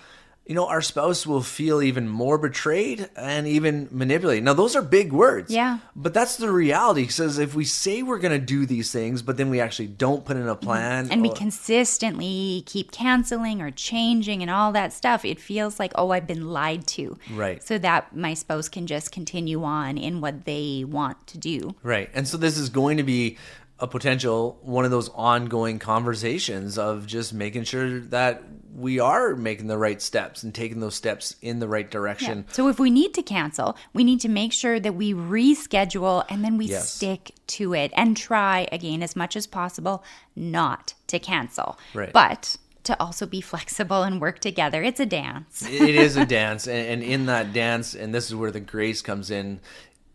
you 0.50 0.56
know, 0.56 0.66
our 0.66 0.82
spouse 0.82 1.28
will 1.28 1.42
feel 1.42 1.80
even 1.80 2.08
more 2.08 2.36
betrayed 2.36 3.08
and 3.14 3.46
even 3.46 3.86
manipulated. 3.92 4.42
Now, 4.42 4.52
those 4.52 4.74
are 4.74 4.82
big 4.82 5.12
words. 5.12 5.48
Yeah. 5.48 5.78
But 5.94 6.12
that's 6.12 6.38
the 6.38 6.50
reality. 6.50 7.02
Because 7.02 7.38
if 7.38 7.54
we 7.54 7.64
say 7.64 8.02
we're 8.02 8.18
going 8.18 8.32
to 8.32 8.44
do 8.44 8.66
these 8.66 8.90
things, 8.90 9.22
but 9.22 9.36
then 9.36 9.48
we 9.48 9.60
actually 9.60 9.86
don't 9.86 10.24
put 10.24 10.36
in 10.36 10.48
a 10.48 10.56
plan. 10.56 11.06
And 11.08 11.20
or, 11.20 11.30
we 11.30 11.32
consistently 11.36 12.64
keep 12.66 12.90
canceling 12.90 13.62
or 13.62 13.70
changing 13.70 14.42
and 14.42 14.50
all 14.50 14.72
that 14.72 14.92
stuff, 14.92 15.24
it 15.24 15.38
feels 15.38 15.78
like, 15.78 15.92
oh, 15.94 16.10
I've 16.10 16.26
been 16.26 16.48
lied 16.48 16.84
to. 16.88 17.16
Right. 17.32 17.62
So 17.62 17.78
that 17.78 18.16
my 18.16 18.34
spouse 18.34 18.68
can 18.68 18.88
just 18.88 19.12
continue 19.12 19.62
on 19.62 19.98
in 19.98 20.20
what 20.20 20.46
they 20.46 20.82
want 20.84 21.28
to 21.28 21.38
do. 21.38 21.76
Right. 21.84 22.10
And 22.12 22.26
so 22.26 22.36
this 22.36 22.58
is 22.58 22.70
going 22.70 22.96
to 22.96 23.04
be 23.04 23.38
a 23.78 23.86
potential 23.86 24.58
one 24.62 24.84
of 24.84 24.90
those 24.90 25.10
ongoing 25.10 25.78
conversations 25.78 26.76
of 26.76 27.06
just 27.06 27.32
making 27.32 27.62
sure 27.64 28.00
that 28.00 28.42
we 28.80 28.98
are 28.98 29.36
making 29.36 29.66
the 29.66 29.78
right 29.78 30.00
steps 30.00 30.42
and 30.42 30.54
taking 30.54 30.80
those 30.80 30.94
steps 30.94 31.36
in 31.42 31.58
the 31.58 31.68
right 31.68 31.90
direction. 31.90 32.44
Yeah. 32.46 32.52
So 32.54 32.68
if 32.68 32.78
we 32.78 32.90
need 32.90 33.14
to 33.14 33.22
cancel, 33.22 33.76
we 33.92 34.04
need 34.04 34.20
to 34.20 34.28
make 34.28 34.52
sure 34.52 34.80
that 34.80 34.94
we 34.94 35.12
reschedule 35.12 36.24
and 36.28 36.44
then 36.44 36.56
we 36.56 36.66
yes. 36.66 36.90
stick 36.90 37.32
to 37.48 37.74
it 37.74 37.92
and 37.94 38.16
try 38.16 38.68
again 38.72 39.02
as 39.02 39.14
much 39.14 39.36
as 39.36 39.46
possible 39.46 40.02
not 40.34 40.94
to 41.08 41.18
cancel. 41.18 41.78
Right. 41.94 42.12
But 42.12 42.56
to 42.84 43.00
also 43.00 43.26
be 43.26 43.40
flexible 43.40 44.02
and 44.02 44.20
work 44.20 44.38
together. 44.38 44.82
It's 44.82 45.00
a 45.00 45.06
dance. 45.06 45.62
it 45.62 45.94
is 45.94 46.16
a 46.16 46.24
dance. 46.40 46.66
And, 46.66 46.88
and 46.88 47.02
in 47.02 47.26
that 47.26 47.52
dance, 47.52 47.94
and 47.94 48.14
this 48.14 48.26
is 48.26 48.34
where 48.34 48.50
the 48.50 48.60
grace 48.60 49.02
comes 49.02 49.30
in, 49.30 49.60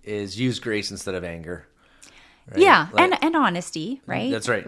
is 0.04 0.40
use 0.40 0.60
grace 0.60 0.92
instead 0.92 1.16
of 1.16 1.24
anger. 1.24 1.68
Right? 2.50 2.60
Yeah, 2.60 2.88
like, 2.94 3.04
and 3.04 3.24
and 3.24 3.36
honesty, 3.36 4.02
right? 4.06 4.32
That's 4.32 4.48
right. 4.48 4.68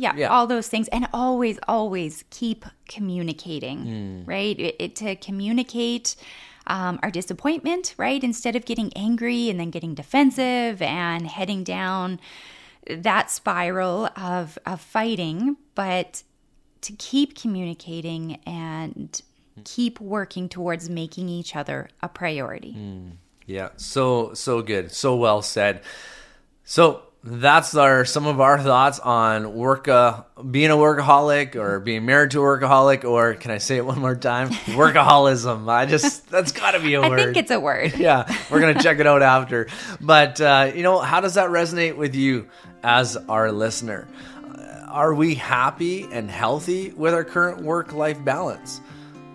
Yeah, 0.00 0.14
yeah, 0.16 0.28
all 0.28 0.46
those 0.46 0.68
things, 0.68 0.88
and 0.88 1.06
always, 1.12 1.58
always 1.68 2.24
keep 2.30 2.64
communicating, 2.88 3.78
mm. 3.84 4.26
right? 4.26 4.58
It, 4.58 4.76
it, 4.78 4.96
to 4.96 5.14
communicate 5.16 6.16
um, 6.66 6.98
our 7.02 7.10
disappointment, 7.10 7.94
right? 7.98 8.22
Instead 8.24 8.56
of 8.56 8.64
getting 8.64 8.92
angry 8.96 9.50
and 9.50 9.60
then 9.60 9.70
getting 9.70 9.94
defensive 9.94 10.80
and 10.80 11.26
heading 11.26 11.64
down 11.64 12.18
that 12.88 13.30
spiral 13.30 14.08
of 14.16 14.58
of 14.64 14.80
fighting, 14.80 15.56
but 15.74 16.22
to 16.80 16.92
keep 16.94 17.36
communicating 17.38 18.40
and 18.46 19.20
keep 19.64 20.00
working 20.00 20.48
towards 20.48 20.88
making 20.88 21.28
each 21.28 21.54
other 21.54 21.90
a 22.02 22.08
priority. 22.08 22.74
Mm. 22.74 23.12
Yeah, 23.46 23.70
so 23.76 24.32
so 24.32 24.62
good, 24.62 24.92
so 24.92 25.16
well 25.16 25.42
said. 25.42 25.82
So 26.64 27.02
that's 27.22 27.74
our 27.74 28.06
some 28.06 28.26
of 28.26 28.40
our 28.40 28.58
thoughts 28.58 28.98
on 28.98 29.54
work 29.54 29.88
uh, 29.88 30.22
being 30.50 30.70
a 30.70 30.74
workaholic 30.76 31.54
or 31.54 31.78
being 31.78 32.06
married 32.06 32.30
to 32.30 32.40
a 32.40 32.42
workaholic 32.42 33.04
or 33.04 33.34
can 33.34 33.50
I 33.50 33.58
say 33.58 33.76
it 33.76 33.84
one 33.84 33.98
more 33.98 34.16
time? 34.16 34.48
Workaholism. 34.66 35.68
I 35.68 35.84
just 35.84 36.30
that's 36.30 36.52
got 36.52 36.70
to 36.72 36.80
be 36.80 36.94
a 36.94 37.02
I 37.02 37.08
word. 37.08 37.20
I 37.20 37.24
think 37.24 37.36
it's 37.36 37.50
a 37.50 37.60
word. 37.60 37.92
Yeah 37.98 38.34
we're 38.50 38.60
gonna 38.60 38.82
check 38.82 39.00
it 39.00 39.06
out 39.06 39.22
after. 39.36 39.68
But 40.00 40.40
uh, 40.40 40.72
you 40.74 40.82
know 40.82 40.98
how 40.98 41.20
does 41.20 41.34
that 41.34 41.50
resonate 41.50 41.96
with 41.96 42.14
you 42.14 42.48
as 42.82 43.16
our 43.16 43.52
listener? 43.52 44.08
Are 44.88 45.14
we 45.14 45.34
happy 45.34 46.08
and 46.10 46.30
healthy 46.30 46.90
with 46.90 47.14
our 47.14 47.22
current 47.22 47.62
work 47.62 47.92
life 47.92 48.22
balance? 48.24 48.80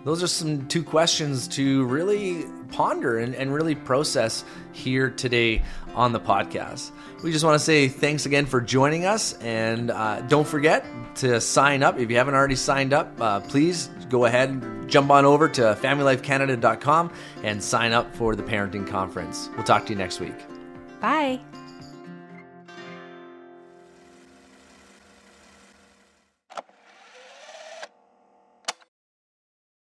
Those 0.04 0.22
are 0.22 0.26
some 0.28 0.66
two 0.68 0.82
questions 0.84 1.48
to 1.48 1.84
really 1.86 2.44
ponder 2.66 3.18
and, 3.18 3.34
and 3.34 3.52
really 3.52 3.74
process 3.74 4.44
here 4.72 5.10
today 5.10 5.62
on 5.94 6.12
the 6.12 6.20
podcast 6.20 6.90
we 7.22 7.32
just 7.32 7.44
want 7.44 7.56
to 7.56 7.64
say 7.64 7.88
thanks 7.88 8.26
again 8.26 8.46
for 8.46 8.60
joining 8.60 9.04
us. 9.04 9.34
And 9.38 9.90
uh, 9.90 10.20
don't 10.22 10.46
forget 10.46 10.86
to 11.16 11.40
sign 11.40 11.82
up. 11.82 11.98
If 11.98 12.10
you 12.10 12.16
haven't 12.16 12.34
already 12.34 12.56
signed 12.56 12.92
up, 12.92 13.20
uh, 13.20 13.40
please 13.40 13.88
go 14.08 14.26
ahead, 14.26 14.50
and 14.50 14.88
jump 14.88 15.10
on 15.10 15.24
over 15.24 15.48
to 15.48 15.60
familylifecanada.com 15.82 17.12
and 17.42 17.62
sign 17.62 17.92
up 17.92 18.14
for 18.14 18.36
the 18.36 18.42
parenting 18.42 18.86
conference. 18.86 19.50
We'll 19.56 19.64
talk 19.64 19.86
to 19.86 19.92
you 19.92 19.98
next 19.98 20.20
week. 20.20 20.36
Bye. 21.00 21.40